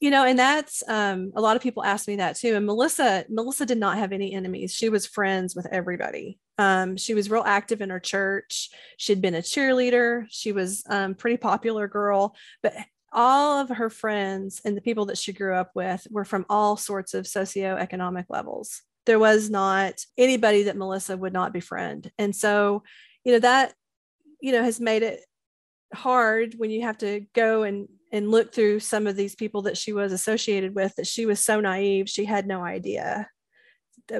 [0.00, 3.24] you know and that's um, a lot of people ask me that too and melissa
[3.28, 7.42] melissa did not have any enemies she was friends with everybody um, she was real
[7.44, 12.74] active in her church she'd been a cheerleader she was um, pretty popular girl but
[13.12, 16.76] all of her friends and the people that she grew up with were from all
[16.76, 18.82] sorts of socioeconomic levels.
[19.06, 22.10] There was not anybody that melissa would not befriend.
[22.18, 22.82] And so
[23.24, 23.74] you know that
[24.40, 25.24] you know has made it
[25.92, 29.76] hard when you have to go and and look through some of these people that
[29.76, 33.28] she was associated with that she was so naive she had no idea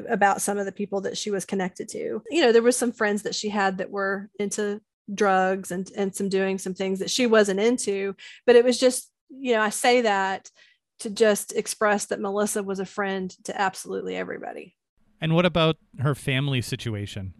[0.08, 2.20] about some of the people that she was connected to.
[2.30, 4.80] You know there were some friends that she had that were into
[5.14, 8.14] drugs and and some doing some things that she wasn't into
[8.44, 10.50] but it was just you know i say that
[10.98, 14.74] to just express that melissa was a friend to absolutely everybody
[15.20, 17.34] and what about her family situation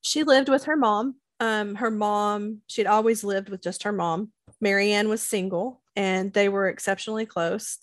[0.00, 4.30] she lived with her mom um, her mom, she'd always lived with just her mom.
[4.60, 7.78] Marianne was single and they were exceptionally close.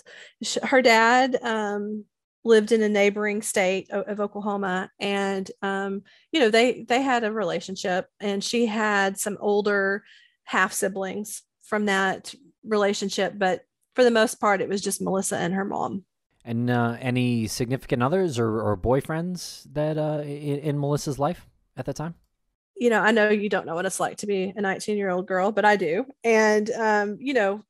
[0.63, 2.05] Her dad um,
[2.45, 7.23] lived in a neighboring state of, of Oklahoma and um, you know they they had
[7.23, 10.03] a relationship and she had some older
[10.43, 12.33] half siblings from that
[12.65, 13.61] relationship but
[13.93, 16.05] for the most part it was just Melissa and her mom.
[16.45, 21.85] And uh, any significant others or, or boyfriends that uh, in, in Melissa's life at
[21.85, 22.15] that time?
[22.79, 25.09] you know, I know you don't know what it's like to be a 19 year
[25.09, 26.05] old girl, but I do.
[26.23, 27.61] And, um, you know,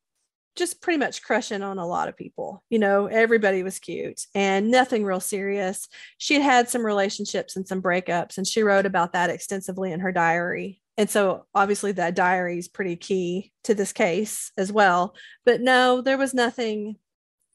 [0.56, 2.64] just pretty much crushing on a lot of people.
[2.70, 5.88] You know, everybody was cute and nothing real serious.
[6.18, 10.02] She had had some relationships and some breakups, and she wrote about that extensively in
[10.02, 10.82] her diary.
[10.98, 15.16] And so, obviously, that diary is pretty key to this case as well.
[15.46, 16.98] But no, there was nothing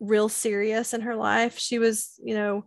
[0.00, 1.58] real serious in her life.
[1.58, 2.64] She was, you know,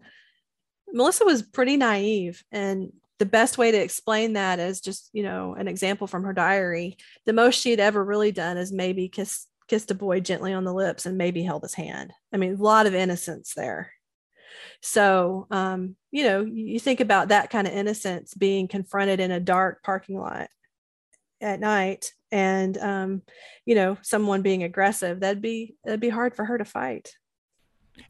[0.93, 5.55] Melissa was pretty naive and the best way to explain that is just you know
[5.55, 9.47] an example from her diary the most she had ever really done is maybe kiss
[9.67, 12.11] kissed a boy gently on the lips and maybe held his hand.
[12.33, 13.91] I mean a lot of innocence there.
[14.81, 19.39] So um, you know you think about that kind of innocence being confronted in a
[19.39, 20.49] dark parking lot
[21.39, 23.21] at night and um,
[23.65, 27.11] you know someone being aggressive that'd be that'd be hard for her to fight.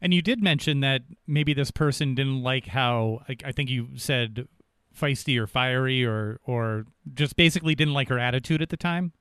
[0.02, 4.46] And you did mention that maybe this person didn't like how i think you said
[4.98, 9.12] feisty or fiery or or just basically didn't like her attitude at the time?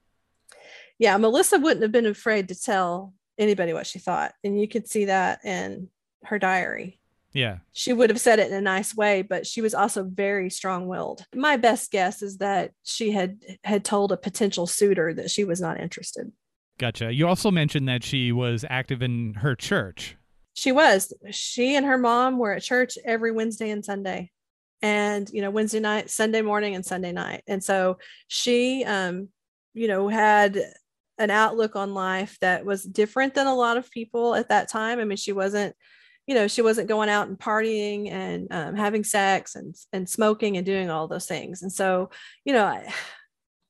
[0.99, 4.87] Yeah, Melissa wouldn't have been afraid to tell anybody what she thought, and you could
[4.87, 5.89] see that in
[6.23, 6.99] her diary.
[7.33, 7.57] Yeah.
[7.71, 11.23] She would have said it in a nice way, but she was also very strong-willed.
[11.35, 15.61] My best guess is that she had had told a potential suitor that she was
[15.61, 16.31] not interested.
[16.79, 17.13] Gotcha.
[17.13, 20.15] You also mentioned that she was active in her church.
[20.53, 21.13] She was.
[21.29, 24.31] She and her mom were at church every Wednesday and Sunday
[24.81, 29.27] and you know wednesday night sunday morning and sunday night and so she um
[29.73, 30.61] you know had
[31.17, 34.99] an outlook on life that was different than a lot of people at that time
[34.99, 35.75] i mean she wasn't
[36.25, 40.57] you know she wasn't going out and partying and um, having sex and and smoking
[40.57, 42.09] and doing all those things and so
[42.45, 42.89] you know i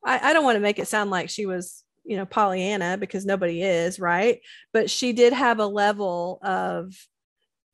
[0.05, 3.61] i don't want to make it sound like she was you know, Pollyanna because nobody
[3.61, 4.39] is, right?
[4.71, 6.93] But she did have a level of,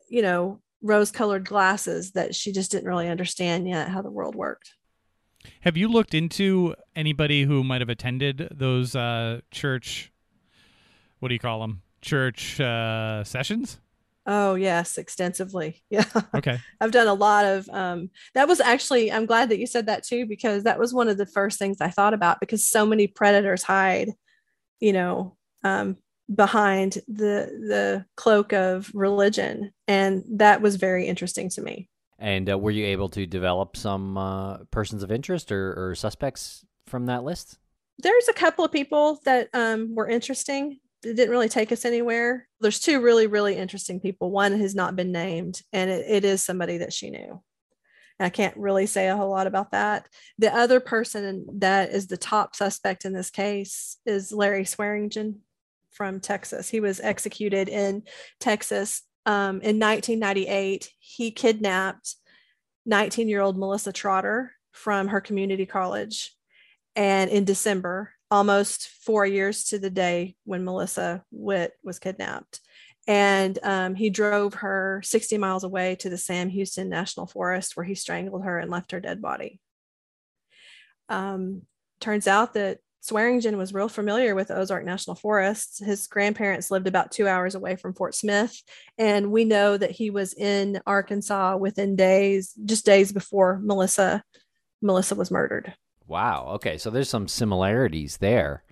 [0.09, 4.35] you know, rose colored glasses that she just didn't really understand yet how the world
[4.35, 4.73] worked.
[5.61, 10.11] Have you looked into anybody who might have attended those uh, church?
[11.19, 11.81] What do you call them?
[12.01, 13.79] Church uh, sessions?
[14.25, 15.83] Oh yes, extensively.
[15.89, 16.05] Yeah.
[16.33, 16.59] Okay.
[16.79, 20.03] I've done a lot of um that was actually I'm glad that you said that
[20.03, 23.05] too because that was one of the first things I thought about because so many
[23.07, 24.09] predators hide,
[24.79, 25.97] you know, um
[26.33, 31.89] behind the the cloak of religion and that was very interesting to me.
[32.19, 36.65] And uh, were you able to develop some uh, persons of interest or, or suspects
[36.87, 37.57] from that list?
[37.99, 42.47] There's a couple of people that um, were interesting it didn't really take us anywhere.
[42.61, 44.31] There's two really, really interesting people.
[44.31, 47.41] One has not been named, and it, it is somebody that she knew.
[48.19, 50.07] And I can't really say a whole lot about that.
[50.37, 55.39] The other person that is the top suspect in this case is Larry Swearingen
[55.91, 56.69] from Texas.
[56.69, 58.03] He was executed in
[58.39, 60.89] Texas um, in 1998.
[60.99, 62.15] He kidnapped
[62.85, 66.35] 19 year old Melissa Trotter from her community college.
[66.95, 72.59] And in December, almost four years to the day when Melissa Witt was kidnapped.
[73.05, 77.85] And um, he drove her 60 miles away to the Sam Houston National Forest where
[77.85, 79.59] he strangled her and left her dead body.
[81.09, 81.63] Um,
[81.99, 85.83] turns out that Swearingen was real familiar with Ozark National Forest.
[85.83, 88.63] His grandparents lived about two hours away from Fort Smith.
[88.97, 94.23] And we know that he was in Arkansas within days, just days before Melissa,
[94.81, 95.73] Melissa was murdered.
[96.07, 96.51] Wow.
[96.53, 96.77] Okay.
[96.77, 98.63] So there's some similarities there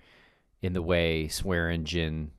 [0.62, 2.30] in the way Swearingen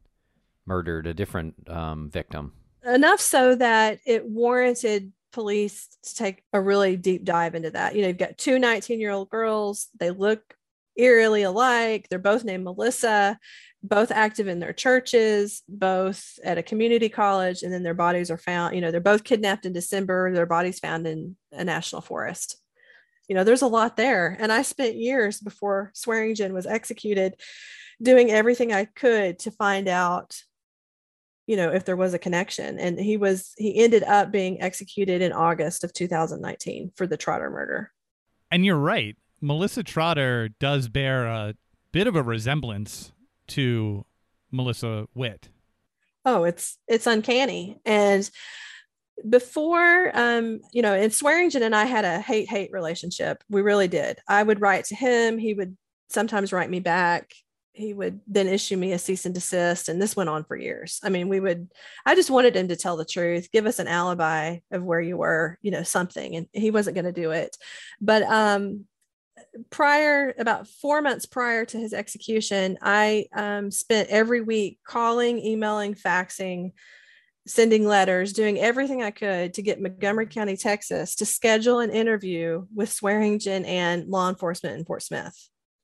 [0.65, 2.53] murdered a different um, victim.
[2.83, 7.93] Enough so that it warranted police to take a really deep dive into that.
[7.95, 10.55] You know, you've got two 19 year old girls, they look
[10.95, 12.07] eerily alike.
[12.09, 13.37] They're both named Melissa,
[13.81, 18.37] both active in their churches, both at a community college, and then their bodies are
[18.37, 18.75] found.
[18.75, 22.57] You know, they're both kidnapped in December, their bodies found in a national forest
[23.27, 24.35] you know, there's a lot there.
[24.39, 27.35] And I spent years before Swearingen was executed
[28.01, 30.35] doing everything I could to find out,
[31.47, 32.79] you know, if there was a connection.
[32.79, 37.49] And he was, he ended up being executed in August of 2019 for the Trotter
[37.49, 37.91] murder.
[38.51, 39.15] And you're right.
[39.43, 41.55] Melissa Trotter does bear a
[41.91, 43.11] bit of a resemblance
[43.47, 44.05] to
[44.51, 45.49] Melissa Witt.
[46.23, 47.77] Oh, it's it's uncanny.
[47.83, 48.29] And
[49.29, 53.43] before um you know and swearingen and i had a hate hate relationship.
[53.49, 54.17] We really did.
[54.29, 55.37] I would write to him.
[55.37, 55.75] He would
[56.07, 57.33] sometimes write me back.
[57.73, 61.01] He would then issue me a cease and desist and this went on for years.
[61.03, 61.69] I mean we would
[62.05, 65.17] i just wanted him to tell the truth give us an alibi of where you
[65.17, 67.57] were you know something and he wasn't going to do it.
[67.99, 68.85] But um
[69.69, 75.93] prior about four months prior to his execution i um, spent every week calling emailing
[75.93, 76.71] faxing
[77.45, 82.65] sending letters, doing everything I could to get Montgomery County, Texas to schedule an interview
[82.73, 85.35] with Swearingen and law enforcement in Fort Smith.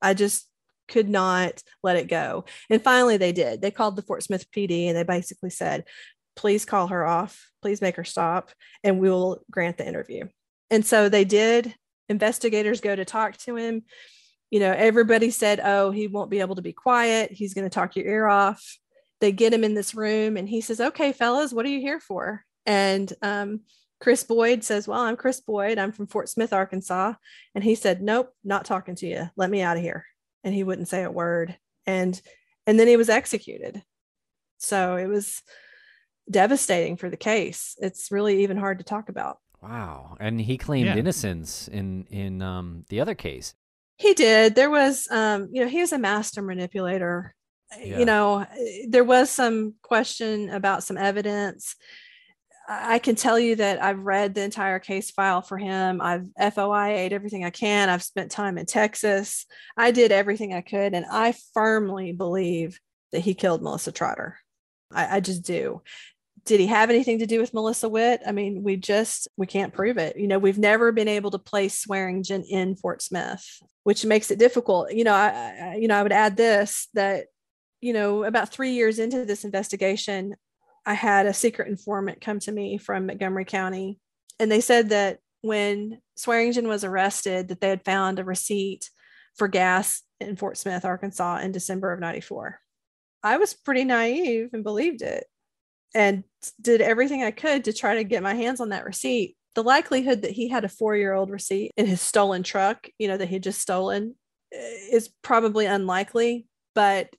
[0.01, 0.47] I just
[0.87, 2.45] could not let it go.
[2.69, 3.61] And finally they did.
[3.61, 5.83] They called the Fort Smith PD and they basically said,
[6.35, 8.51] please call her off, please make her stop,
[8.83, 10.27] and we will grant the interview.
[10.71, 11.75] And so they did.
[12.09, 13.83] Investigators go to talk to him.
[14.49, 17.31] You know, everybody said, oh, he won't be able to be quiet.
[17.31, 18.79] He's going to talk your ear off
[19.19, 21.99] they get him in this room and he says, Okay, fellas, what are you here
[21.99, 22.43] for?
[22.65, 23.61] And um,
[23.99, 25.77] Chris Boyd says, Well, I'm Chris Boyd.
[25.77, 27.13] I'm from Fort Smith, Arkansas.
[27.53, 29.29] And he said, Nope, not talking to you.
[29.35, 30.05] Let me out of here.
[30.43, 31.57] And he wouldn't say a word.
[31.85, 32.19] And
[32.65, 33.83] and then he was executed.
[34.57, 35.41] So it was
[36.29, 37.75] devastating for the case.
[37.79, 39.37] It's really even hard to talk about.
[39.61, 40.15] Wow.
[40.19, 40.97] And he claimed Yeah.
[40.97, 43.55] innocence in in um, the other case.
[43.97, 44.55] He did.
[44.55, 47.35] There was, um, you know, he was a master manipulator.
[47.77, 47.99] Yeah.
[47.99, 48.45] You know,
[48.87, 51.75] there was some question about some evidence.
[52.67, 56.01] I I can tell you that I've read the entire case file for him.
[56.01, 57.89] I've FOIA'd everything I can.
[57.89, 59.45] I've spent time in Texas.
[59.75, 60.93] I did everything I could.
[60.93, 62.79] And I firmly believe
[63.11, 64.37] that he killed Melissa Trotter.
[64.91, 65.81] I, I just do.
[66.49, 68.23] Did he have anything to do with Melissa Witt?
[68.25, 70.17] I mean, we just we can't prove it.
[70.17, 73.45] You know, we've never been able to place Swearingen in Fort Smith,
[73.83, 74.91] which makes it difficult.
[74.91, 77.27] You know, I, I you know I would add this that
[77.81, 80.33] you know about three years into this investigation,
[80.87, 83.99] I had a secret informant come to me from Montgomery County,
[84.39, 88.89] and they said that when Swearingen was arrested, that they had found a receipt
[89.35, 92.59] for gas in Fort Smith, Arkansas, in December of '94.
[93.21, 95.27] I was pretty naive and believed it
[95.93, 96.23] and
[96.61, 99.35] did everything I could to try to get my hands on that receipt.
[99.55, 103.07] The likelihood that he had a four year old receipt in his stolen truck, you
[103.07, 104.15] know, that he just stolen,
[104.53, 106.45] eh, is probably unlikely.
[106.75, 107.09] But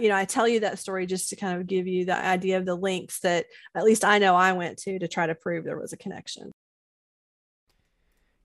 [0.00, 2.58] you know, I tell you that story just to kind of give you the idea
[2.58, 5.64] of the links that at least I know I went to to try to prove
[5.64, 6.50] there was a connection.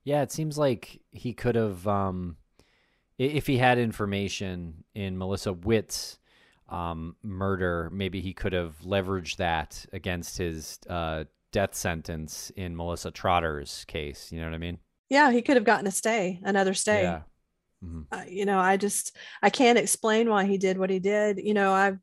[0.04, 2.38] Yeah, it seems like he could have, um,
[3.18, 6.20] if he had information in Melissa Witt's
[6.70, 13.12] um, murder, maybe he could have leveraged that against his uh, death sentence in Melissa
[13.12, 14.32] Trotter's case.
[14.32, 14.80] You know what I mean?
[15.10, 17.04] Yeah, he could have gotten a stay, another stay.
[17.04, 17.22] Yeah.
[17.84, 18.02] Mm-hmm.
[18.12, 21.40] Uh, you know, I just I can't explain why he did what he did.
[21.40, 21.94] You know, I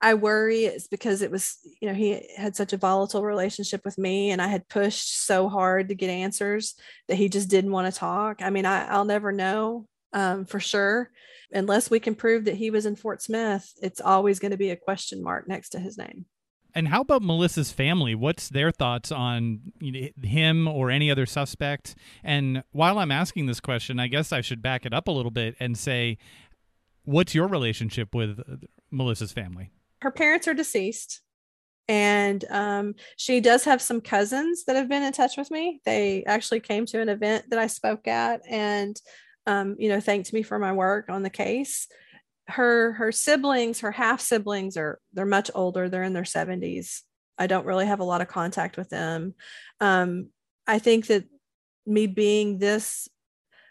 [0.00, 3.98] I worry it's because it was you know he had such a volatile relationship with
[3.98, 6.74] me, and I had pushed so hard to get answers
[7.08, 8.40] that he just didn't want to talk.
[8.40, 11.10] I mean, I, I'll never know um, for sure
[11.52, 13.72] unless we can prove that he was in Fort Smith.
[13.80, 16.26] It's always going to be a question mark next to his name.
[16.74, 18.16] And how about Melissa's family?
[18.16, 21.94] What's their thoughts on him or any other suspect?
[22.24, 25.30] And while I'm asking this question, I guess I should back it up a little
[25.30, 26.18] bit and say,
[27.04, 28.40] what's your relationship with
[28.90, 29.70] Melissa's family?
[30.02, 31.20] Her parents are deceased.
[31.86, 35.80] And um, she does have some cousins that have been in touch with me.
[35.84, 39.00] They actually came to an event that I spoke at and,
[39.46, 41.88] um, you know, thanked me for my work on the case.
[42.46, 47.00] Her her siblings her half siblings are they're much older they're in their 70s
[47.38, 49.34] i don't really have a lot of contact with them.
[49.80, 50.28] Um,
[50.66, 51.24] i think that
[51.86, 53.08] me being this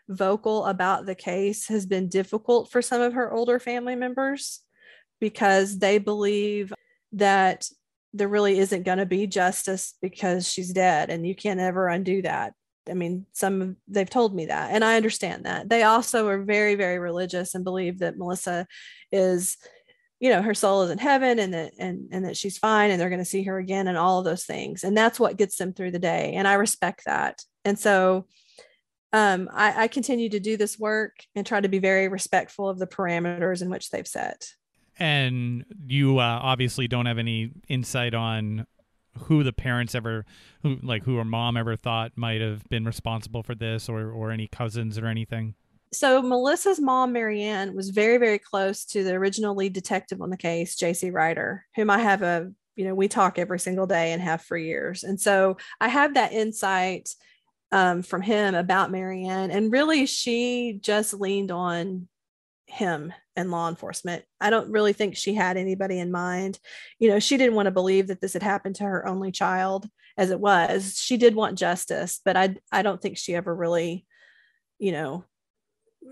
[0.09, 4.61] vocal about the case has been difficult for some of her older family members
[5.19, 6.74] because they believe
[7.13, 7.67] that
[8.13, 12.21] there really isn't going to be justice because she's dead and you can't ever undo
[12.21, 12.53] that
[12.89, 15.69] I mean, some they've told me that, and I understand that.
[15.69, 18.67] They also are very, very religious and believe that Melissa
[19.11, 19.57] is,
[20.19, 22.99] you know, her soul is in heaven and that and and that she's fine and
[22.99, 24.84] they're going to see her again and all of those things.
[24.84, 26.34] And that's what gets them through the day.
[26.36, 27.41] And I respect that.
[27.65, 28.27] And so
[29.13, 32.79] um, I, I continue to do this work and try to be very respectful of
[32.79, 34.49] the parameters in which they've set.
[34.99, 38.65] And you uh, obviously don't have any insight on
[39.18, 40.26] who the parents ever
[40.61, 44.32] who like who her mom ever thought might have been responsible for this or or
[44.32, 45.55] any cousins or anything?
[45.91, 50.38] So melissa's mom marianne was very very close to the original lead detective on the
[50.38, 54.22] case jc ryder whom i have a you know we talk every single day and
[54.22, 55.03] have for years.
[55.03, 57.09] And so i have that insight
[57.72, 62.07] um, from him about marianne and really she just leaned on
[62.66, 64.23] him and law enforcement.
[64.39, 66.59] I don't really think she had anybody in mind.
[66.99, 69.88] You know, she didn't want to believe that this had happened to her only child
[70.17, 70.97] as it was.
[70.99, 74.05] She did want justice, but I I don't think she ever really,
[74.79, 75.25] you know,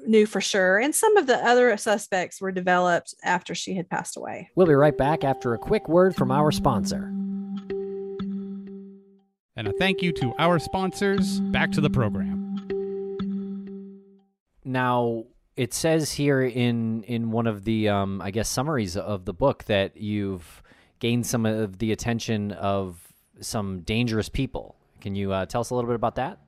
[0.06, 0.80] knew for sure.
[0.80, 4.50] And some of the other suspects were developed after she had passed away.
[4.56, 7.12] We'll be right back after a quick word from our sponsor.
[9.58, 11.40] And a thank you to our sponsors.
[11.40, 12.40] Back to the program.
[14.64, 15.26] Now,
[15.56, 19.66] it says here in in one of the um, I guess summaries of the book
[19.66, 20.64] that you've
[21.00, 24.76] gained some of the attention of some dangerous people.
[25.02, 26.40] Can you uh, tell us a little bit about that?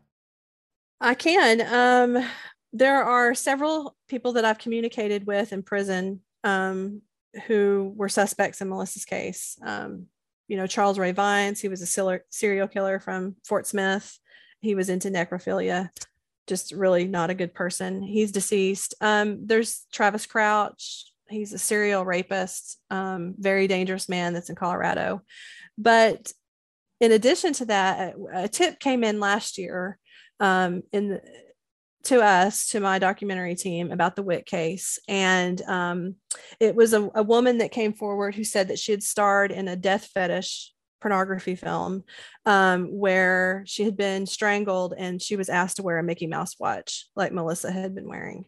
[1.02, 1.62] I can.
[1.62, 2.26] Um,
[2.72, 7.02] there are several people that I've communicated with in prison um,
[7.48, 9.58] who were suspects in Melissa's case.
[9.66, 10.06] Um,
[10.48, 14.20] you know, Charles Ray Vines, he was a serial killer from Fort Smith.
[14.60, 15.90] He was into necrophilia
[16.48, 18.02] just really not a good person.
[18.02, 18.96] He's deceased.
[19.02, 21.06] Um, there's Travis Crouch.
[21.30, 25.22] He's a serial rapist, um, very dangerous man that's in Colorado.
[25.78, 26.32] But
[27.00, 29.98] in addition to that, a tip came in last year
[30.40, 31.22] um, in the,
[32.04, 35.00] to us, to my documentary team about the Witt case.
[35.08, 36.16] And um,
[36.60, 39.70] it was a, a, woman that came forward who said that she had starred in
[39.70, 40.73] a death fetish
[41.04, 42.04] pornography film
[42.46, 46.56] um, where she had been strangled and she was asked to wear a Mickey Mouse
[46.58, 48.46] watch like Melissa had been wearing.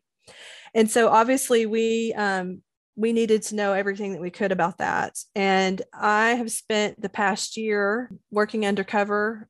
[0.74, 2.62] And so obviously we um,
[2.96, 5.18] we needed to know everything that we could about that.
[5.36, 9.50] And I have spent the past year working undercover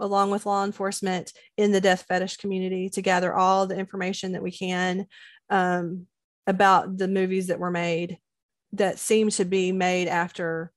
[0.00, 4.42] along with law enforcement in the death fetish community to gather all the information that
[4.42, 5.06] we can
[5.50, 6.06] um,
[6.46, 8.16] about the movies that were made
[8.72, 10.72] that seem to be made after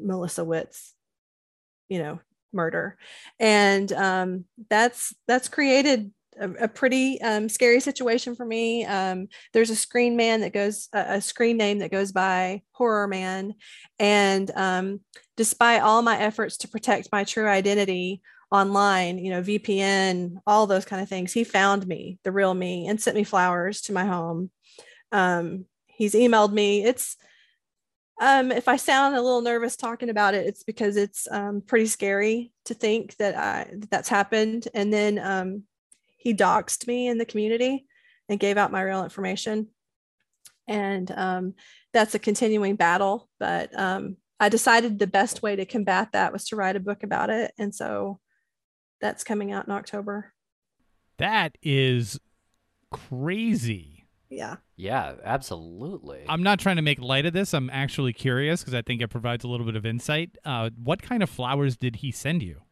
[0.00, 0.94] Melissa Witt's,
[1.88, 2.20] you know,
[2.52, 2.96] murder,
[3.38, 8.84] and um, that's that's created a, a pretty um, scary situation for me.
[8.84, 13.08] Um, there's a screen man that goes a, a, screen name that goes by Horror
[13.08, 13.54] Man,
[13.98, 15.00] and um,
[15.36, 20.84] despite all my efforts to protect my true identity online, you know, VPN, all those
[20.84, 24.04] kind of things, he found me, the real me, and sent me flowers to my
[24.04, 24.50] home.
[25.12, 26.84] Um, he's emailed me.
[26.84, 27.16] It's
[28.20, 31.86] um, if I sound a little nervous talking about it, it's because it's um, pretty
[31.86, 34.68] scary to think that I that that's happened.
[34.74, 35.64] And then um,
[36.16, 37.86] he doxed me in the community
[38.28, 39.68] and gave out my real information.
[40.66, 41.54] and um,
[41.92, 43.28] that's a continuing battle.
[43.38, 47.02] But um, I decided the best way to combat that was to write a book
[47.02, 48.20] about it, and so
[49.00, 50.32] that's coming out in October.
[51.18, 52.18] That is
[52.90, 53.95] crazy.
[54.30, 54.56] Yeah.
[54.76, 56.24] Yeah, absolutely.
[56.28, 57.54] I'm not trying to make light of this.
[57.54, 60.36] I'm actually curious because I think it provides a little bit of insight.
[60.44, 62.62] Uh, what kind of flowers did he send you?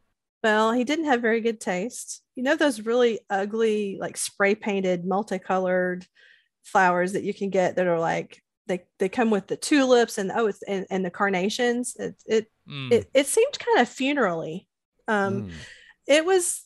[0.43, 2.21] Well, he didn't have very good taste.
[2.35, 6.05] You know those really ugly, like spray painted, multicolored
[6.63, 10.31] flowers that you can get that are like they they come with the tulips and
[10.35, 11.95] oh it's and, and the carnations.
[11.97, 12.91] It it, Mm.
[12.91, 14.65] it it seemed kind of funerally.
[15.07, 15.51] Um, Mm.
[16.07, 16.63] it was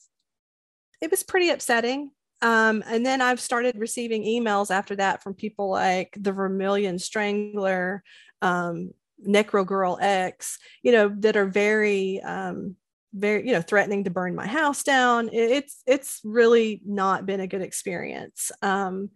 [1.02, 2.12] it was pretty upsetting
[2.42, 8.04] um, and then i've started receiving emails after that from people like the vermilion strangler
[8.42, 8.92] um,
[9.28, 12.76] necro girl x you know that are very um,
[13.14, 15.30] very you know threatening to burn my house down.
[15.34, 18.52] It's it's really not been a good experience.
[18.62, 19.10] Um,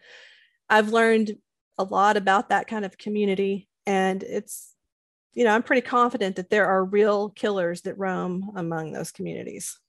[0.70, 1.36] i've learned
[1.78, 4.74] a lot about that kind of community and it's
[5.34, 9.80] you know i'm pretty confident that there are real killers that roam among those communities.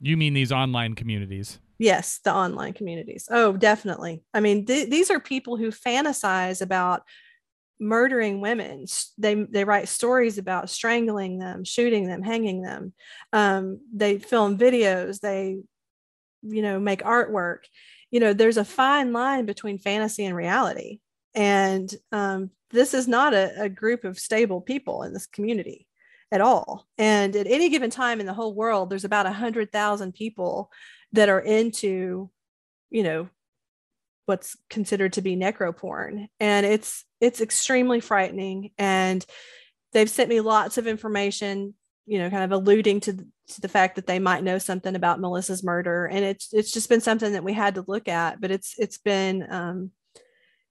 [0.00, 1.60] You mean these online communities?
[1.80, 3.26] Yes, the online communities.
[3.30, 4.22] Oh, definitely.
[4.34, 7.04] I mean, th- these are people who fantasize about
[7.80, 8.86] murdering women.
[9.18, 12.92] They they write stories about strangling them, shooting them, hanging them.
[13.32, 15.20] Um, they film videos.
[15.20, 15.58] They,
[16.42, 17.60] you know, make artwork.
[18.10, 21.00] You know, there's a fine line between fantasy and reality,
[21.34, 25.86] and um, this is not a, a group of stable people in this community
[26.32, 26.86] at all.
[26.98, 30.70] And at any given time in the whole world, there's about a hundred thousand people
[31.12, 32.30] that are into,
[32.90, 33.28] you know,
[34.26, 36.28] what's considered to be necro porn.
[36.38, 38.70] And it's it's extremely frightening.
[38.78, 39.24] And
[39.92, 41.74] they've sent me lots of information,
[42.06, 45.20] you know, kind of alluding to, to the fact that they might know something about
[45.20, 46.06] Melissa's murder.
[46.06, 48.98] And it's it's just been something that we had to look at, but it's it's
[48.98, 49.90] been um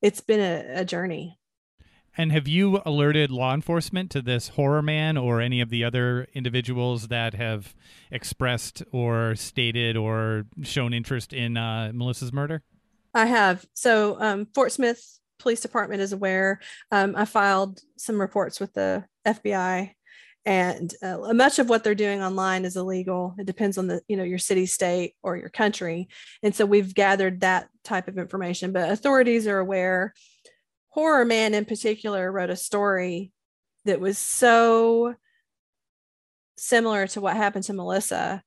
[0.01, 1.37] it's been a, a journey.
[2.19, 6.27] And have you alerted law enforcement to this horror man or any of the other
[6.33, 7.73] individuals that have
[8.11, 12.61] expressed or stated or shown interest in uh, Melissa's murder?
[13.13, 13.65] I have.
[13.73, 15.01] So um, Fort Smith
[15.39, 16.59] Police Department is aware.
[16.91, 19.91] Um, I filed some reports with the FBI,
[20.43, 23.33] and uh, much of what they're doing online is illegal.
[23.39, 26.09] It depends on the you know your city, state, or your country,
[26.43, 28.73] and so we've gathered that type of information.
[28.73, 30.13] But authorities are aware.
[30.89, 33.31] Horror Man, in particular, wrote a story
[33.85, 35.15] that was so
[36.57, 38.43] similar to what happened to Melissa.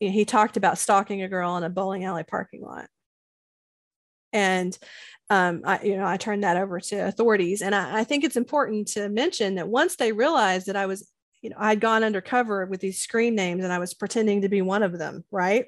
[0.00, 2.88] He talked about stalking a girl in a bowling alley parking lot
[4.34, 4.76] and
[5.30, 7.62] um, I, you know, I turned that over to authorities.
[7.62, 11.08] And I, I think it's important to mention that once they realized that I was,
[11.40, 14.60] you know, I'd gone undercover with these screen names and I was pretending to be
[14.60, 15.66] one of them, right?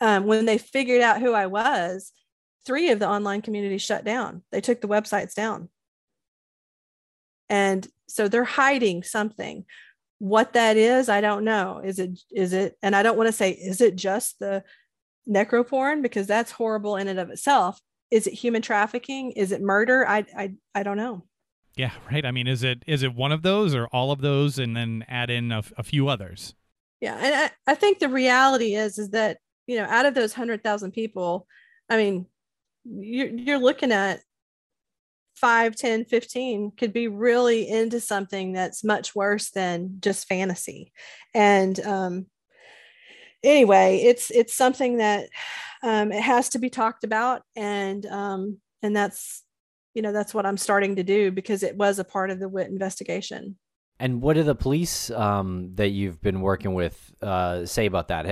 [0.00, 2.12] Um, when they figured out who I was,
[2.64, 4.42] three of the online communities shut down.
[4.52, 5.68] They took the websites down.
[7.48, 9.64] And so they're hiding something.
[10.18, 11.80] What that is, I don't know.
[11.84, 14.64] Is it, is it, and I don't want to say, is it just the
[15.28, 20.06] necroporn because that's horrible in and of itself is it human trafficking is it murder
[20.06, 21.24] i i, I don't know
[21.76, 22.24] Yeah, right.
[22.24, 25.04] I mean, is it is it one of those or all of those, and then
[25.08, 26.54] add in a, a few others?
[27.00, 30.32] yeah and I, I think the reality is is that you know out of those
[30.36, 31.46] 100000 people
[31.90, 32.26] i mean
[32.84, 34.20] you're, you're looking at
[35.36, 40.92] 5 10 15 could be really into something that's much worse than just fantasy.
[41.34, 42.26] And um
[43.42, 45.28] anyway it's it's something that
[45.82, 47.42] um it has to be talked about.
[47.56, 49.42] And um and that's
[49.94, 52.48] you know that's what i'm starting to do because it was a part of the
[52.48, 53.56] Witt investigation.
[54.00, 58.26] And what do the police um, that you've been working with uh, say about that?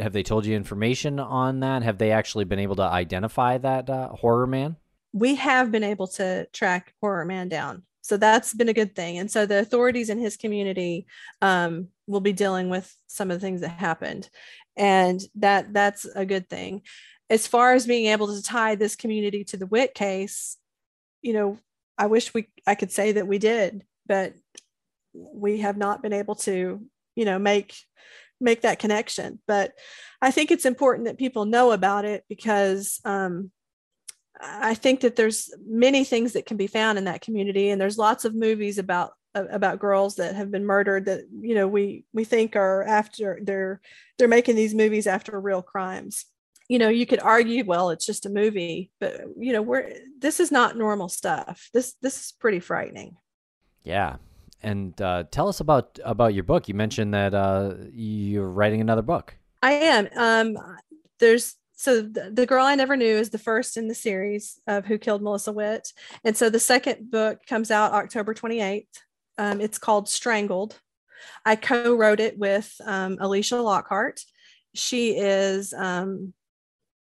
[0.00, 1.82] Ha- Have they told you information on that?
[1.82, 4.76] Have they actually been able to identify that uh, horror man?
[5.12, 9.18] we have been able to track horror man down so that's been a good thing
[9.18, 11.06] and so the authorities in his community
[11.42, 14.28] um, will be dealing with some of the things that happened
[14.76, 16.82] and that that's a good thing
[17.28, 20.56] as far as being able to tie this community to the Witt case
[21.22, 21.58] you know
[21.98, 24.34] i wish we i could say that we did but
[25.12, 26.80] we have not been able to
[27.16, 27.74] you know make
[28.40, 29.72] make that connection but
[30.22, 33.50] i think it's important that people know about it because um,
[34.42, 37.98] I think that there's many things that can be found in that community, and there's
[37.98, 42.24] lots of movies about about girls that have been murdered that you know we we
[42.24, 43.80] think are after they're
[44.18, 46.26] they're making these movies after real crimes.
[46.68, 50.40] You know, you could argue, well, it's just a movie, but you know, we're this
[50.40, 51.68] is not normal stuff.
[51.74, 53.16] This this is pretty frightening.
[53.82, 54.16] Yeah.
[54.62, 56.68] And uh, tell us about about your book.
[56.68, 59.34] You mentioned that uh, you're writing another book.
[59.62, 60.08] I am.
[60.16, 60.58] Um,
[61.18, 64.84] there's so the, the, girl i never knew is the first in the series of
[64.84, 65.92] who killed melissa witt
[66.24, 68.86] and so the second book comes out october 28th
[69.38, 70.78] um, it's called strangled
[71.46, 74.20] i co-wrote it with um, alicia lockhart
[74.74, 76.34] she is um,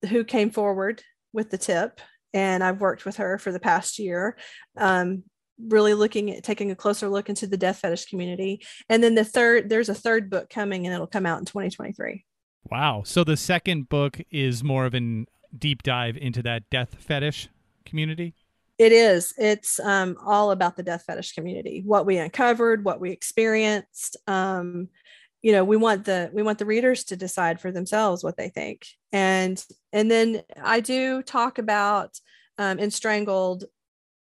[0.09, 1.01] who came forward
[1.33, 1.99] with the tip
[2.33, 4.37] and i've worked with her for the past year
[4.77, 5.23] um,
[5.67, 9.25] really looking at taking a closer look into the death fetish community and then the
[9.25, 12.23] third there's a third book coming and it'll come out in 2023
[12.69, 13.03] Wow.
[13.05, 15.25] So the second book is more of a
[15.57, 17.49] deep dive into that death fetish
[17.85, 18.35] community?
[18.77, 19.33] It is.
[19.37, 24.15] It's um, all about the death fetish community, what we uncovered, what we experienced.
[24.27, 24.87] Um,
[25.41, 28.49] you know, we want the we want the readers to decide for themselves what they
[28.49, 32.19] think, and and then I do talk about
[32.57, 33.65] um, in Strangled.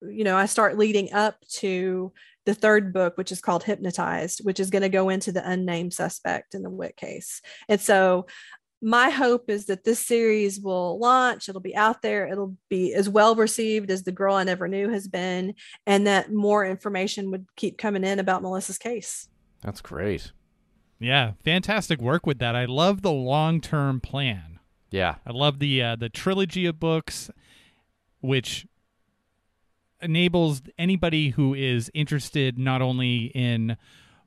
[0.03, 2.13] You know, I start leading up to
[2.45, 5.95] the third book, which is called Hypnotized, which is going to go into the unnamed
[5.95, 7.41] suspect in the Witt case.
[7.69, 8.27] And so
[8.83, 13.09] my hope is that this series will launch, it'll be out there, it'll be as
[13.09, 15.55] well received as The Girl I Never Knew has been,
[15.87, 19.29] and that more information would keep coming in about Melissa's case.
[19.63, 20.33] That's great.
[21.01, 22.55] Yeah, fantastic work with that.
[22.55, 24.61] I love the long-term plan.
[24.91, 25.17] Yeah.
[25.27, 27.31] I love the uh, the trilogy of books
[28.21, 28.67] which
[30.07, 33.77] enables anybody who is interested not only in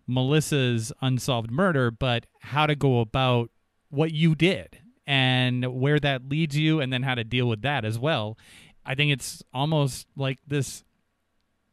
[0.07, 3.49] Melissa's unsolved murder, but how to go about
[3.89, 4.77] what you did
[5.07, 8.38] and where that leads you, and then how to deal with that as well.
[8.86, 10.84] I think it's almost like this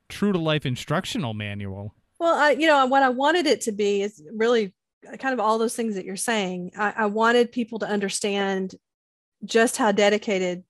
[0.08, 1.92] true to life instructional manual.
[2.18, 4.72] Well, I, you know, what I wanted it to be is really
[5.18, 6.72] kind of all those things that you're saying.
[6.78, 8.74] I, I wanted people to understand
[9.44, 10.64] just how dedicated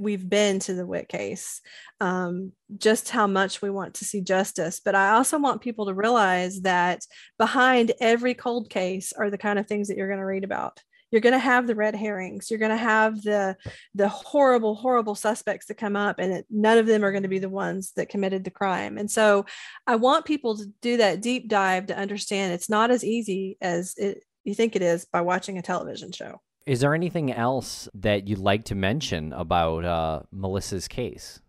[0.00, 1.60] we've been to the Witt case,
[2.00, 4.80] um, just how much we want to see justice.
[4.82, 7.02] But I also want people to realize that
[7.38, 10.80] behind every cold case are the kind of things that you're going to read about.
[11.10, 12.50] You're going to have the red herrings.
[12.50, 13.56] You're going to have the
[13.94, 17.28] the horrible, horrible suspects that come up, and it, none of them are going to
[17.28, 18.96] be the ones that committed the crime.
[18.96, 19.44] And so,
[19.86, 23.94] I want people to do that deep dive to understand it's not as easy as
[23.96, 26.40] it, you think it is by watching a television show.
[26.66, 31.40] Is there anything else that you'd like to mention about uh, Melissa's case?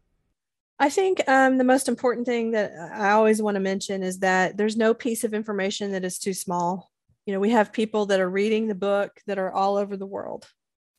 [0.80, 4.58] I think um, the most important thing that I always want to mention is that
[4.58, 6.90] there's no piece of information that is too small.
[7.26, 10.08] You know, we have people that are reading the book that are all over the
[10.08, 10.48] world.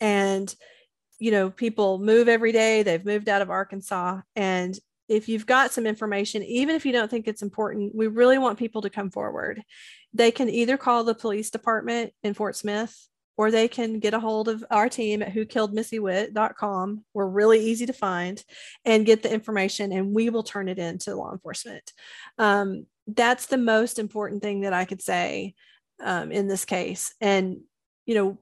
[0.01, 0.55] And,
[1.19, 4.21] you know, people move every day, they've moved out of Arkansas.
[4.37, 8.39] And if you've got some information, even if you don't think it's important, we really
[8.39, 9.63] want people to come forward.
[10.15, 14.21] They can either call the police department in Fort Smith or they can get a
[14.21, 17.05] hold of our team at whokilledmissywitt.com.
[17.15, 18.43] We're really easy to find
[18.85, 21.93] and get the information, and we will turn it in to law enforcement.
[22.39, 25.55] Um, that's the most important thing that I could say
[26.03, 27.15] um, in this case.
[27.21, 27.61] And,
[28.07, 28.39] you know,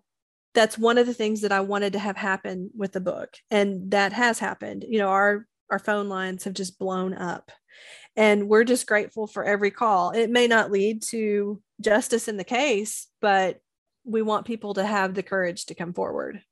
[0.55, 3.37] that's one of the things that I wanted to have happen with the book.
[3.51, 4.85] And that has happened.
[4.89, 7.53] You know, our our phone lines have just blown up.
[8.17, 10.11] And we're just grateful for every call.
[10.11, 13.61] It may not lead to justice in the case, but
[14.05, 16.43] we want people to have the courage to come forward.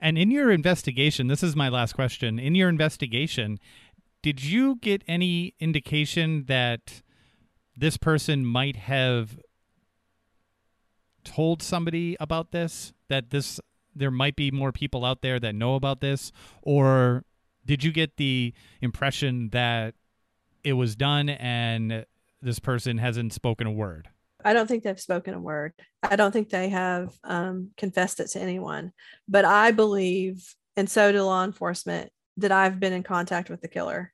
[0.00, 2.38] And in your investigation, this is my last question.
[2.38, 3.58] In your investigation,
[4.22, 7.02] did you get any indication that
[7.76, 9.38] this person might have
[11.24, 12.92] told somebody about this?
[13.08, 13.60] That this
[13.94, 16.30] there might be more people out there that know about this
[16.62, 17.24] or
[17.66, 19.94] did you get the impression that
[20.62, 22.06] it was done and
[22.40, 24.08] this person hasn't spoken a word?
[24.44, 25.72] I don't think they've spoken a word.
[26.02, 28.92] I don't think they have um, confessed it to anyone.
[29.28, 33.68] But I believe, and so do law enforcement, that I've been in contact with the
[33.68, 34.12] killer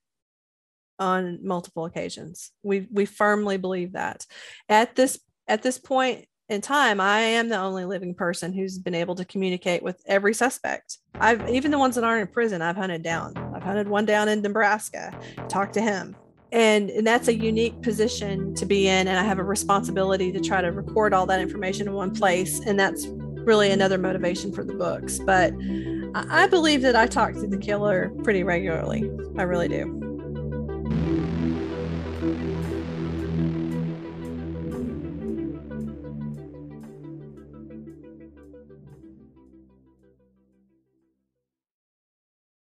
[0.99, 2.51] on multiple occasions.
[2.63, 4.27] We we firmly believe that.
[4.69, 8.95] At this at this point in time, I am the only living person who's been
[8.95, 10.99] able to communicate with every suspect.
[11.15, 13.37] I've even the ones that aren't in prison, I've hunted down.
[13.55, 15.17] I've hunted one down in Nebraska,
[15.49, 16.17] talked to him
[16.53, 20.41] and, and that's a unique position to be in and i have a responsibility to
[20.41, 23.07] try to record all that information in one place and that's
[23.47, 25.19] really another motivation for the books.
[25.21, 25.53] But
[26.15, 29.11] i believe that i talk to the killer pretty regularly.
[29.37, 30.07] I really do